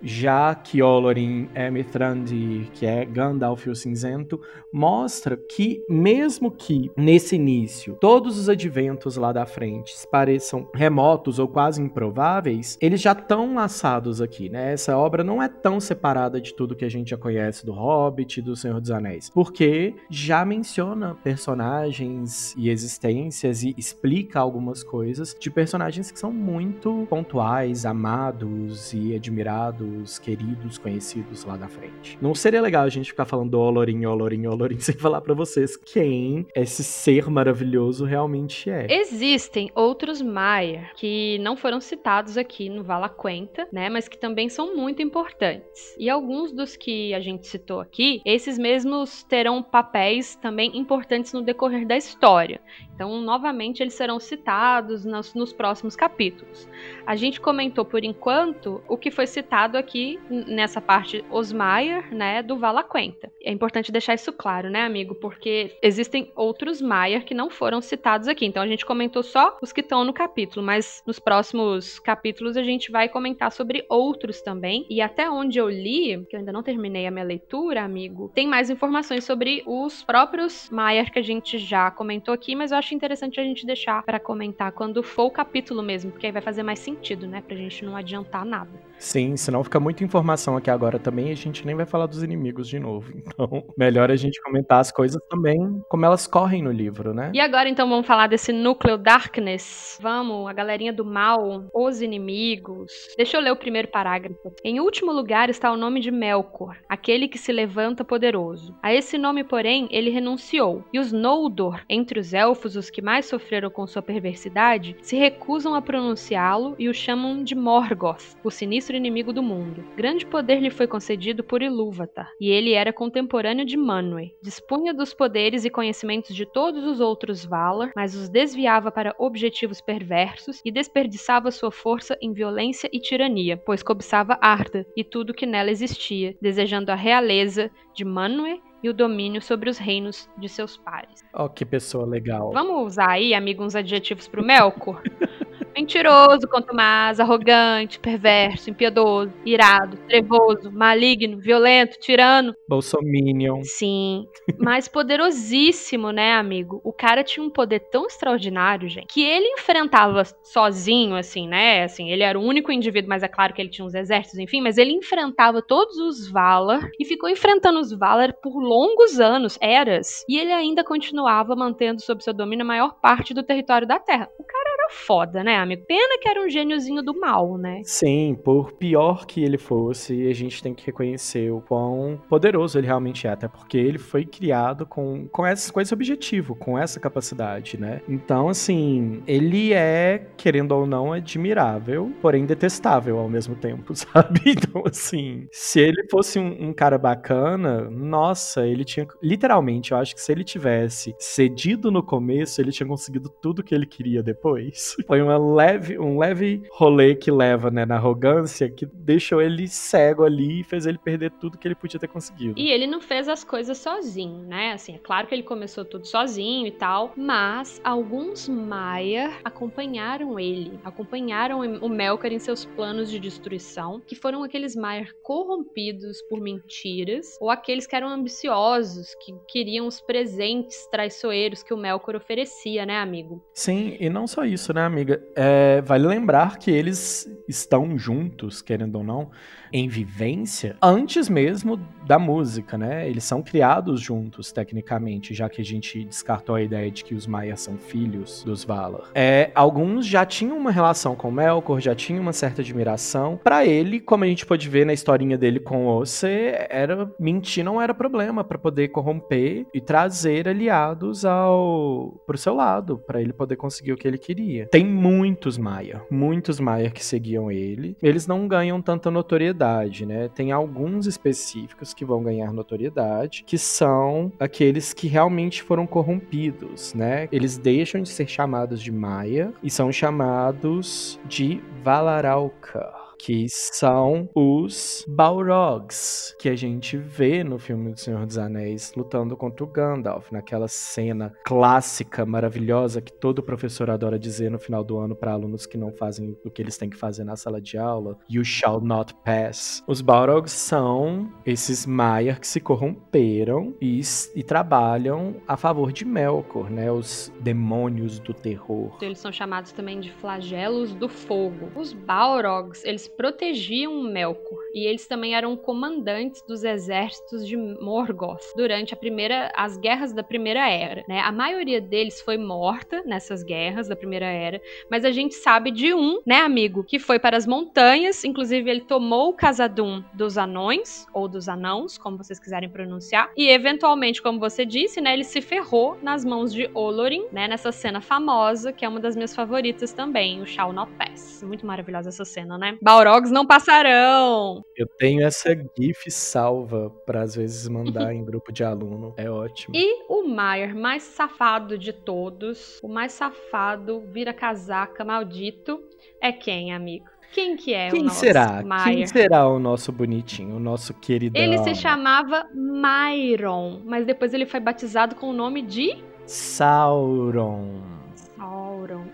já 0.03 0.55
que 0.55 0.83
Olorin 0.83 1.49
é 1.55 1.71
Mithrandi, 1.71 2.71
que 2.75 2.87
é 2.87 3.05
Gandalf 3.05 3.67
o 3.67 3.75
Cinzento, 3.75 4.41
mostra 4.73 5.37
que, 5.37 5.83
mesmo 5.89 6.51
que 6.51 6.91
nesse 6.97 7.37
início 7.37 7.97
todos 8.01 8.39
os 8.39 8.49
adventos 8.49 9.17
lá 9.17 9.33
da 9.33 9.47
frente 9.47 9.95
pareçam 10.11 10.69
remotos 10.75 11.39
ou 11.39 11.49
quase 11.49 11.81
improváveis, 11.81 12.77
eles 12.81 13.01
já 13.01 13.13
estão 13.13 13.55
laçados 13.55 14.21
aqui, 14.21 14.49
né? 14.49 14.73
Essa 14.73 14.97
obra 14.97 15.25
não 15.25 15.43
é 15.43 15.49
tão 15.49 15.81
separada 15.81 16.41
de 16.41 16.55
tudo 16.55 16.77
que 16.77 16.85
a 16.85 16.91
gente 16.91 17.11
já 17.11 17.17
conhece 17.17 17.65
do 17.65 17.73
Hobbit 17.73 18.41
e 18.41 18.43
do 18.43 18.57
Senhor 18.57 18.81
dos 18.81 18.91
Anéis, 18.91 19.31
porque 19.31 19.95
já 20.11 20.45
menciona 20.45 21.15
personagens 21.15 22.55
e 22.57 22.69
existências 22.69 23.63
e 23.63 23.75
explica 23.77 24.39
algumas 24.39 24.83
coisas 24.83 25.37
de 25.39 25.51
personagens 25.51 26.11
que 26.11 26.19
são 26.19 26.33
muito 26.33 27.07
pontuais, 27.09 27.87
amados 27.87 28.93
e 28.93 29.15
admirados 29.15 29.86
queridos, 30.19 30.79
conhecidos 30.79 31.45
lá 31.45 31.57
da 31.57 31.69
frente. 31.69 32.19
Não 32.21 32.35
seria 32.35 32.61
legal 32.61 32.85
a 32.85 32.89
gente 32.89 33.11
ficar 33.11 33.25
falando 33.25 33.55
Olorin, 33.55 34.05
Olorin, 34.05 34.47
Olorin 34.47 34.79
sem 34.81 34.95
falar 34.95 35.21
para 35.21 35.35
vocês 35.35 35.77
quem 35.77 36.47
esse 36.55 36.83
ser 36.83 37.29
maravilhoso 37.31 38.05
realmente 38.05 38.71
é. 38.71 38.87
Existem 38.91 39.71
outros 39.75 40.23
Maiar 40.23 40.93
que 40.95 41.39
não 41.41 41.57
foram 41.57 41.81
citados 41.81 42.37
aqui 42.37 42.69
no 42.69 42.83
Vala 42.83 43.09
Quenta, 43.09 43.69
né, 43.73 43.89
mas 43.89 44.09
que 44.09 44.19
também 44.19 44.49
são 44.49 44.77
muito 44.77 45.03
importantes. 45.03 45.95
E 45.99 46.09
alguns 46.09 46.53
dos 46.53 46.77
que 46.77 47.15
a 47.15 47.21
gente 47.21 47.47
citou 47.47 47.81
aqui, 47.81 48.21
esses 48.25 48.59
mesmos 48.59 49.23
terão 49.23 49.63
papéis 49.63 50.37
também 50.37 50.77
importantes 50.77 51.33
no 51.33 51.43
decorrer 51.43 51.87
da 51.87 51.97
história. 51.97 52.61
Então, 52.97 53.21
novamente, 53.21 53.83
eles 53.83 53.93
serão 53.93 54.19
citados 54.19 55.05
nos, 55.05 55.35
nos 55.35 55.53
próximos 55.53 55.95
capítulos. 55.95 56.67
A 57.07 57.15
gente 57.15 57.39
comentou 57.39 57.85
por 57.85 58.03
enquanto 58.03 58.83
o 58.89 58.97
que 58.97 59.11
foi 59.11 59.27
citado 59.27 59.77
aqui 59.77 60.19
nessa 60.31 60.81
parte 60.81 61.23
Osmaier, 61.31 62.13
né, 62.15 62.43
do 62.43 62.57
Valaquenta. 62.57 63.31
É 63.45 63.53
importante 63.53 63.93
deixar 63.93 64.15
isso 64.15 64.33
claro, 64.33 64.71
né, 64.71 64.83
amigo? 64.83 65.15
Porque 65.15 65.77
existem 65.83 66.33
outros 66.35 66.81
Maiar 66.81 67.23
que 67.23 67.35
não 67.35 67.51
foram 67.51 67.83
citados 67.83 68.29
aqui. 68.29 68.47
Então 68.47 68.63
a 68.63 68.67
gente 68.67 68.87
comentou 68.87 69.23
só 69.23 69.59
os 69.61 69.73
que 69.73 69.83
estão 69.83 70.03
no 70.03 70.13
capítulo, 70.15 70.65
mas 70.65 71.03
nos 71.07 71.19
próximos 71.19 71.99
capítulos 71.99 72.57
a 72.57 72.63
gente 72.63 72.91
vai 72.91 73.11
comentar 73.11 73.53
sobre 73.53 73.85
outros 73.91 74.41
também. 74.41 74.87
E 74.89 75.03
até 75.03 75.29
onde 75.29 75.59
eu 75.59 75.69
li, 75.69 76.25
que 76.31 76.35
eu 76.35 76.41
ainda 76.41 76.53
não 76.53 76.63
terminei 76.63 77.07
a 77.07 77.11
minha 77.11 77.25
leitura, 77.25 77.83
amigo, 77.85 78.31
tem 78.35 78.47
mais 78.47 78.71
informações 78.71 79.25
sobre 79.25 79.63
os 79.67 80.03
próprios 80.03 80.71
Maiar 80.71 81.13
que 81.13 81.19
a 81.19 81.23
gente 81.23 81.59
já 81.59 81.91
comentou 81.91 82.33
aqui, 82.33 82.55
mas 82.55 82.73
eu 82.73 82.79
acho 82.79 82.86
interessante 82.95 83.41
a 83.41 83.45
gente 83.45 83.67
deixar 83.67 84.03
para 84.05 84.21
comentar 84.21 84.73
quando 84.73 85.03
for 85.03 85.25
o 85.25 85.31
capítulo 85.31 85.83
mesmo, 85.83 86.13
porque 86.13 86.27
aí 86.27 86.33
vai 86.33 86.43
fazer 86.43 86.63
mais 86.63 86.81
sentido, 86.81 87.27
né, 87.27 87.43
pra 87.47 87.57
gente 87.57 87.85
não 87.85 87.97
adiantar 87.97 88.45
nada. 88.45 88.81
Sim, 88.99 89.37
senão 89.37 89.63
fica 89.63 89.79
muita 89.79 90.05
informação 90.05 90.57
aqui 90.57 90.71
agora 90.71 90.99
também 90.99 91.29
e 91.29 91.33
a 91.33 91.37
gente 91.37 91.67
nem 91.67 91.75
vai 91.75 91.87
falar 91.87 92.07
dos 92.07 92.23
inimigos 92.23 92.69
de 92.69 92.79
novo. 92.79 93.13
Então, 93.37 93.65
melhor 93.77 94.11
a 94.11 94.17
gente 94.17 94.41
comentar 94.41 94.81
as 94.81 94.91
coisas 94.91 95.21
também 95.29 95.59
como 95.91 96.07
elas 96.07 96.27
correm 96.27 96.63
no 96.63 96.73
livro, 96.73 97.13
né? 97.13 97.31
E 97.35 97.41
agora 97.41 97.69
então 97.69 97.87
vamos 97.87 98.07
falar 98.07 98.29
desse 98.29 98.51
núcleo 98.51 98.97
Darkness. 98.97 99.99
Vamos, 100.01 100.49
a 100.49 100.55
galerinha 100.55 100.93
do 100.93 101.05
mal, 101.05 101.69
os 101.75 102.01
inimigos. 102.01 102.91
Deixa 103.17 103.37
eu 103.37 103.43
ler 103.43 103.51
o 103.51 103.57
primeiro 103.57 103.89
parágrafo. 103.89 104.55
Em 104.65 104.81
último 104.81 105.13
lugar 105.13 105.51
está 105.51 105.71
o 105.71 105.77
nome 105.77 106.01
de 106.01 106.11
Melkor, 106.11 106.79
aquele 106.89 107.29
que 107.29 107.37
se 107.37 107.53
levanta 107.53 108.05
poderoso. 108.05 108.75
A 108.83 108.95
esse 108.95 109.19
nome, 109.19 109.45
porém, 109.45 109.87
ele 109.91 110.09
renunciou. 110.09 110.83
E 110.93 110.99
os 110.99 111.13
Noldor, 111.13 111.83
entre 111.91 112.19
os 112.19 112.33
elfos 112.33 112.77
os 112.77 112.89
que 112.89 113.03
mais 113.03 113.27
sofreram 113.27 113.69
com 113.69 113.87
sua 113.87 114.03
perversidade, 114.03 114.97
se 115.03 115.17
recusam 115.17 115.75
a 115.75 115.83
pronunciá-lo 115.83 116.75
e 116.79 116.89
o 116.89 116.95
chamam 116.95 117.43
de 117.45 117.55
Morgoth, 117.55 118.37
o 118.43 118.51
sinistro 118.51 118.86
inimigo 118.95 119.33
do 119.33 119.43
mundo. 119.43 119.83
Grande 119.97 120.27
poder 120.27 120.61
lhe 120.61 120.71
foi 120.71 120.87
concedido 120.87 121.43
por 121.43 121.63
Ilúvatar, 121.63 122.31
e 122.39 122.51
ele 122.51 122.73
era 122.73 122.93
contemporâneo 122.93 123.65
de 123.65 123.77
Manwë. 123.77 124.33
Dispunha 124.43 124.93
dos 124.93 125.15
poderes 125.15 125.65
e 125.65 125.71
conhecimentos 125.71 126.37
de 126.37 126.45
todos 126.45 126.85
os 126.85 127.01
outros 127.01 127.45
Valar, 127.45 127.93
mas 127.97 128.15
os 128.15 128.29
desviava 128.29 128.93
para 128.93 129.15
objetivos 129.19 129.81
perversos 129.81 130.61
e 130.65 130.71
desperdiçava 130.71 131.51
sua 131.51 131.71
força 131.71 132.17
em 132.21 132.33
violência 132.33 132.89
e 132.93 133.01
tirania, 133.01 133.57
pois 133.57 133.83
cobiçava 133.83 134.39
Arda 134.41 134.87
e 134.97 135.03
tudo 135.03 135.35
que 135.35 135.47
nela 135.47 135.71
existia, 135.71 136.37
desejando 136.41 136.93
a 136.93 136.95
realeza 136.95 137.71
de 137.95 138.05
Manwë 138.05 138.61
e 138.83 138.89
o 138.89 138.95
domínio 138.95 139.41
sobre 139.41 139.69
os 139.69 139.79
reinos 139.79 140.29
de 140.39 140.49
seus 140.49 140.77
pares. 140.77 141.25
Oh, 141.35 141.49
que 141.49 141.65
pessoa 141.65 142.07
legal. 142.07 142.53
Vamos 142.53 142.87
usar 142.87 143.11
aí, 143.11 143.35
amigo, 143.35 143.65
uns 143.65 143.75
adjetivos 143.75 144.29
pro 144.29 144.45
Melkor? 144.45 145.03
Mentiroso, 145.77 146.49
contumaz, 146.49 147.21
arrogante, 147.21 148.01
perverso, 148.01 148.71
impiedoso, 148.71 149.31
irado, 149.45 149.99
trevoso, 150.09 150.73
maligno, 150.73 151.39
violento, 151.39 151.99
tirano. 152.01 152.55
Bolsominion. 152.67 153.61
Sim, 153.63 154.25
mas 154.59 154.89
poderosíssimo, 154.89 156.11
né, 156.13 156.33
amigo? 156.33 156.81
O 156.83 156.95
cara 156.95 157.23
tinha 157.23 157.45
um 157.45 157.51
poder 157.51 157.81
tão 157.91 158.07
extraordinário, 158.07 158.89
gente, 158.89 159.07
que 159.07 159.23
ele 159.23 159.47
enfrentava 159.49 160.23
sozinho, 160.43 161.15
assim, 161.15 161.47
né? 161.47 161.85
Assim, 161.85 162.11
ele 162.11 162.23
era 162.23 162.39
o 162.39 162.43
único 162.43 162.73
indivíduo, 162.73 163.11
mas 163.11 163.23
é 163.23 163.29
claro 163.29 163.53
que 163.53 163.61
ele 163.61 163.69
tinha 163.69 163.85
uns 163.85 163.95
exércitos, 163.95 164.39
enfim, 164.39 164.63
mas 164.63 164.79
ele 164.79 164.93
enfrentava 164.93 165.61
todos 165.61 165.99
os 165.99 166.31
Valar 166.31 166.89
e 166.99 167.05
ficou 167.05 167.29
enfrentando 167.29 167.79
os 167.79 167.93
Valar 167.93 168.33
por 168.43 168.59
longos 168.59 169.21
anos, 169.21 169.59
eras, 169.61 170.25
e 170.27 170.39
ele 170.39 170.53
ainda 170.53 170.83
continuava 170.83 171.55
mantendo 171.55 172.01
sob 172.01 172.25
seu 172.25 172.33
domínio 172.33 172.65
a 172.65 172.67
maior 172.67 172.95
parte 172.99 173.35
do 173.35 173.43
território 173.43 173.87
da 173.87 173.99
Terra. 173.99 174.29
O 174.39 174.45
cara 174.45 174.66
era 174.87 174.91
foda, 174.91 175.43
né, 175.43 175.57
amigo? 175.57 175.85
Pena 175.87 176.19
que 176.21 176.29
era 176.29 176.41
um 176.41 176.49
gêniozinho 176.49 177.03
do 177.03 177.19
mal, 177.19 177.59
né? 177.59 177.83
Sim, 177.85 178.37
por 178.43 178.73
pior 178.73 179.27
que 179.27 179.43
ele 179.43 179.59
fosse, 179.59 180.29
a 180.29 180.33
gente 180.33 180.63
tem 180.63 180.75
que 180.75 180.87
reconhecer 180.87 181.51
o 181.51 181.61
quão 181.61 182.21
poderoso 182.29 182.79
ele 182.79 182.87
realmente 182.87 183.27
é, 183.27 183.31
até 183.31 183.49
porque 183.49 183.77
ele 183.77 183.99
foi 183.99 184.25
criado 184.25 184.87
com, 184.87 185.29
com, 185.29 185.47
esse, 185.47 185.73
com 185.73 185.81
esse 185.81 185.93
objetivo, 185.93 186.55
com 186.55 186.79
essa 186.79 187.01
capacidade, 187.01 187.79
né? 187.79 188.01
Então, 188.09 188.49
assim, 188.49 189.23
ele 189.27 189.73
é, 189.73 190.27
querendo 190.37 190.73
ou 190.73 190.87
não, 190.87 191.13
admirável, 191.13 192.13
porém 192.23 192.47
detestável 192.47 193.19
ao 193.19 193.29
mesmo 193.29 193.55
tempo, 193.57 193.95
sabe? 193.97 194.41
Então, 194.47 194.83
assim, 194.87 195.49
se 195.51 195.81
ele 195.81 196.07
fosse 196.11 196.39
um, 196.39 196.69
um 196.69 196.73
cara 196.73 196.99
bacana, 196.99 197.91
nossa, 197.91 198.67
ele 198.67 198.85
tinha. 198.85 199.07
Literalmente, 199.23 199.93
eu 199.93 199.99
acho 199.99 200.15
que 200.15 200.21
se 200.21 200.33
ele 200.33 200.45
tivesse 200.45 201.15
cedido 201.19 201.91
no 201.91 202.03
começo, 202.03 202.61
ele 202.61 202.73
tinha 202.73 202.87
conseguido 202.87 203.29
tudo 203.43 203.63
que 203.63 203.75
ele 203.75 203.87
queria 203.87 204.23
depois. 204.23 204.76
Foi 205.07 205.23
uma 205.23 205.39
leve, 205.39 205.99
um 205.99 206.19
leve 206.19 206.63
rolê 206.71 207.15
que 207.15 207.31
leva, 207.31 207.71
né, 207.71 207.85
na 207.85 207.97
arrogância, 207.97 208.69
que 208.69 208.87
deixou 208.87 209.41
ele 209.41 209.69
cego 209.69 210.25
ali 210.25 210.61
e 210.61 210.65
fez 210.65 210.87
ele 210.87 210.99
perder 210.99 211.31
tudo 211.33 211.59
que 211.59 211.67
ele 211.67 211.75
podia 211.75 211.99
ter 211.99 212.09
conseguido. 212.09 212.55
E 212.57 212.71
ele 212.71 212.87
não 212.87 213.01
fez 213.01 213.29
as 213.29 213.45
coisas 213.45 213.79
sozinho, 213.79 214.41
né? 214.41 214.73
Assim, 214.73 214.95
é 214.95 214.99
claro 214.99 215.27
que 215.27 215.35
ele 215.35 215.43
começou 215.43 215.85
tudo 215.85 216.07
sozinho 216.07 216.67
e 216.67 216.71
tal, 216.71 217.13
mas 217.17 217.81
alguns 217.85 218.49
Maia 218.49 219.33
acompanharam 219.45 220.39
ele, 220.39 220.79
acompanharam 220.85 221.61
o 221.61 221.89
Melkor 221.89 222.33
em 222.33 222.39
seus 222.39 222.65
planos 222.65 223.11
de 223.11 223.19
destruição, 223.19 224.01
que 224.07 224.15
foram 224.15 224.43
aqueles 224.43 224.75
Maia 224.75 225.07
corrompidos 225.23 226.21
por 226.29 226.41
mentiras, 226.41 227.37
ou 227.41 227.51
aqueles 227.51 227.87
que 227.87 227.97
eram 227.97 228.09
ambiciosos, 228.09 229.15
que 229.25 229.35
queriam 229.49 229.87
os 229.87 230.01
presentes 230.01 230.87
traiçoeiros 230.91 231.63
que 231.63 231.75
o 231.75 231.77
Melkor 231.77 232.17
oferecia, 232.17 232.85
né, 232.85 232.99
amigo? 232.99 233.43
Sim, 233.55 233.97
e 233.99 234.09
não 234.09 234.27
só 234.27 234.45
isso, 234.45 234.66
né, 234.73 234.85
amiga? 234.85 235.23
É, 235.35 235.81
vale 235.83 236.07
lembrar 236.07 236.59
que 236.59 236.71
eles 236.71 237.29
estão 237.49 237.99
juntos, 237.99 238.63
querendo 238.63 238.97
ou 238.97 239.05
não, 239.05 239.31
em 239.73 239.89
vivência 239.89 240.77
antes 240.81 241.29
mesmo 241.29 241.79
da 242.07 242.19
música, 242.19 242.79
né? 242.79 243.09
Eles 243.09 243.25
são 243.25 243.43
criados 243.43 244.01
juntos, 244.01 244.53
tecnicamente, 244.53 245.35
já 245.35 245.49
que 245.49 245.61
a 245.61 245.65
gente 245.65 246.05
descartou 246.05 246.55
a 246.55 246.63
ideia 246.63 246.91
de 246.91 247.05
que 247.05 247.15
os 247.15 247.27
Maias 247.27 247.61
são 247.61 247.77
filhos 247.77 248.43
dos 248.45 248.65
Valar. 248.65 249.11
É, 249.15 249.51
alguns 249.55 250.07
já 250.07 250.25
tinham 250.25 250.57
uma 250.57 250.71
relação 250.71 251.15
com 251.17 251.31
Melkor, 251.31 251.81
já 251.81 251.95
tinham 251.95 252.23
uma 252.23 252.33
certa 252.33 252.63
admiração. 252.63 253.39
Para 253.43 253.67
ele, 253.67 254.01
como 254.01 254.25
a 254.25 254.27
gente 254.27 254.47
pode 254.47 254.69
ver 254.69 254.87
na 254.87 254.93
historinha 254.93 255.37
dele 255.37 255.59
com 255.61 255.87
Osse, 255.87 256.27
era 256.71 257.11
mentir 257.19 257.65
não 257.65 257.83
era 257.83 257.93
problema 257.93 258.45
para 258.45 258.59
poder 258.59 258.89
corromper 258.89 259.67
e 259.75 259.81
trazer 259.81 260.49
aliados 260.49 261.25
ao 261.25 262.23
pro 262.25 262.39
seu 262.39 262.55
lado, 262.55 262.99
para 262.99 263.21
ele 263.21 263.33
poder 263.33 263.57
conseguir 263.57 263.93
o 263.93 263.97
que 263.97 264.07
ele 264.07 264.19
queria. 264.19 264.67
Tem 264.69 264.87
muitos 264.87 265.59
Maia, 265.59 266.03
muitos 266.11 266.61
Maia 266.61 266.91
que 266.91 267.05
seguiam 267.05 267.36
ele. 267.51 267.97
Eles 268.03 268.27
não 268.27 268.49
ganham 268.49 268.81
tanta 268.81 269.11
notoriedade, 269.11 270.05
né? 270.07 270.29
Tem 270.29 270.53
alguns 270.53 271.07
específicos 271.07 271.95
que 271.95 272.05
vão 272.05 272.23
ganhar 272.23 272.53
notoriedade, 272.53 273.45
que 273.47 273.59
são 273.59 274.33
aqueles 274.39 274.93
que 274.93 275.07
realmente 275.07 275.63
foram 275.63 275.87
corrompidos, 275.87 276.95
né? 276.95 277.29
Eles 277.31 277.59
deixam 277.59 278.03
de 278.03 278.09
ser 278.09 278.29
chamados 278.29 278.81
de 278.81 278.93
Maia 278.93 279.53
e 279.63 279.71
são 279.71 279.93
chamados 279.93 281.21
de 281.27 281.61
Valaralka 281.83 283.06
que 283.19 283.47
são 283.49 284.29
os 284.35 285.05
Balrogs, 285.09 286.35
que 286.39 286.49
a 286.49 286.57
gente 286.57 286.97
vê 286.97 287.43
no 287.43 287.59
filme 287.59 287.93
do 287.93 288.01
Senhor 288.01 288.25
dos 288.27 288.39
Anéis 288.39 288.93
lutando 288.97 289.37
contra 289.37 289.65
o 289.65 289.67
Gandalf, 289.67 290.31
naquela 290.31 290.69
cena 290.69 291.33
clássica, 291.45 292.25
maravilhosa 292.25 293.01
que 293.01 293.13
todo 293.13 293.43
professor 293.43 293.91
adora 293.91 294.19
dizer 294.19 294.51
no 294.51 294.59
final 294.59 294.85
do 294.85 294.99
ano 294.99 295.15
para 295.15 295.33
alunos 295.33 295.67
que 295.67 295.79
não 295.79 295.93
fazem 295.93 296.37
o 296.45 296.51
que 296.51 296.63
eles 296.63 296.77
têm 296.77 296.91
que 296.91 296.97
fazer 296.97 297.25
na 297.25 297.37
sala 297.37 297.61
de 297.61 297.79
aula: 297.79 298.19
You 298.29 298.45
shall 298.45 298.81
not 298.81 299.15
pass. 299.25 299.83
Os 299.87 300.01
Balrogs 300.01 300.53
são 300.53 301.33
esses 301.45 301.87
Maiar 301.87 302.41
que 302.41 302.47
se 302.47 302.61
corromperam 302.61 303.75
e, 303.81 304.01
e 304.35 304.43
trabalham 304.43 305.37
a 305.47 305.57
favor 305.57 305.93
de 305.93 306.05
Melkor, 306.05 306.71
né? 306.71 306.91
Os 306.91 307.33
demônios 307.41 308.19
do 308.19 308.35
terror. 308.35 308.97
Eles 309.01 309.19
são 309.19 309.33
chamados 309.33 309.73
também 309.73 310.01
de 310.01 310.11
flagelos 310.13 310.95
do 310.95 311.09
fogo. 311.09 311.71
Os 311.75 311.93
Balrogs, 311.93 312.85
eles 312.85 313.06
protegiam 313.09 314.03
Melkor 314.03 314.59
e 314.75 314.87
eles 314.87 315.07
também 315.07 315.35
eram 315.35 315.57
comandantes 315.57 316.43
dos 316.43 316.65
exércitos 316.65 317.47
de 317.47 317.57
Morgoth 317.57 318.43
durante 318.57 318.95
a 318.95 318.97
primeira, 318.97 319.53
as 319.57 319.77
guerras 319.77 320.13
da 320.13 320.23
Primeira 320.23 320.69
Era. 320.69 321.05
Né? 321.09 321.21
A 321.21 321.33
maioria 321.33 321.81
deles 321.81 322.21
foi 322.21 322.37
morta 322.37 323.03
nessas 323.05 323.43
guerras 323.43 323.89
da 323.89 323.97
Primeira 323.97 324.27
Era, 324.27 324.61
mas 324.91 325.05
a 325.05 325.11
gente 325.11 325.35
sabe 325.35 325.71
de 325.71 325.95
um, 325.95 326.21
né, 326.27 326.41
amigo, 326.41 326.85
que 326.85 326.99
foi 326.99 327.19
para 327.19 327.37
as 327.37 327.47
montanhas. 327.47 328.25
Inclusive 328.25 328.71
ele 328.71 328.83
tomou 328.83 329.31
o 329.31 329.35
Casadum 329.35 330.03
dos 330.15 330.37
anões 330.39 331.07
ou 331.15 331.29
dos 331.29 331.49
anãos, 331.49 331.99
como 331.99 332.19
vocês 332.19 332.39
quiserem 332.39 332.69
pronunciar, 332.69 333.31
e 333.37 333.49
eventualmente, 333.49 334.23
como 334.23 334.39
você 334.39 334.65
disse, 334.65 335.01
né, 335.01 335.13
ele 335.13 335.25
se 335.25 335.41
ferrou 335.41 335.97
nas 336.03 336.25
mãos 336.25 336.53
de 336.53 336.69
Olorin, 336.75 337.27
né, 337.33 337.49
nessa 337.49 337.73
cena 337.73 338.01
famosa 338.01 338.73
que 338.73 338.85
é 338.85 338.89
uma 338.89 339.01
das 339.01 339.17
minhas 339.17 339.35
favoritas 339.35 339.93
também, 339.93 340.41
o 340.41 340.47
Shall 340.47 340.73
Not 340.73 340.93
Pass. 340.93 341.43
Muito 341.43 341.67
maravilhosa 341.67 342.09
essa 342.09 342.25
cena, 342.25 342.59
né? 342.59 342.79
Balrogs 342.97 343.31
não 343.31 343.47
passarão. 343.47 344.65
Eu 344.75 344.87
tenho 344.87 345.23
essa 345.23 345.55
GIF 345.79 346.11
salva 346.11 346.91
para 347.05 347.23
às 347.23 347.35
vezes 347.35 347.69
mandar 347.69 348.15
em 348.15 348.25
grupo 348.25 348.51
de 348.51 348.65
aluno. 348.65 349.13
É 349.19 349.31
ótimo. 349.31 349.77
E 349.77 350.05
o 350.09 350.27
Maier, 350.27 350.75
mais 350.75 351.03
safado 351.03 351.77
de 351.77 351.93
todos, 351.93 352.81
o 352.83 352.89
mais 352.89 353.13
safado, 353.13 354.01
vira 354.01 354.33
casaca, 354.33 355.05
maldito, 355.05 355.79
é 356.21 356.33
quem, 356.33 356.73
amigo? 356.73 357.05
Quem 357.33 357.57
que 357.57 357.75
é 357.75 357.91
Quem 357.91 358.01
o 358.01 358.05
nosso 358.05 358.21
será? 358.21 358.63
Maier? 358.63 358.97
Quem 358.97 359.07
será 359.07 359.47
o 359.47 359.59
nosso 359.59 359.93
bonitinho, 359.93 360.57
o 360.57 360.61
nosso 360.61 360.95
querido? 360.95 361.37
Ele 361.37 361.59
se 361.59 361.75
chamava 361.75 362.49
Myron, 362.55 363.83
mas 363.85 364.07
depois 364.07 364.33
ele 364.33 364.47
foi 364.47 364.61
batizado 364.61 365.17
com 365.17 365.29
o 365.29 365.33
nome 365.35 365.61
de 365.61 366.03
Sauron. 366.25 367.97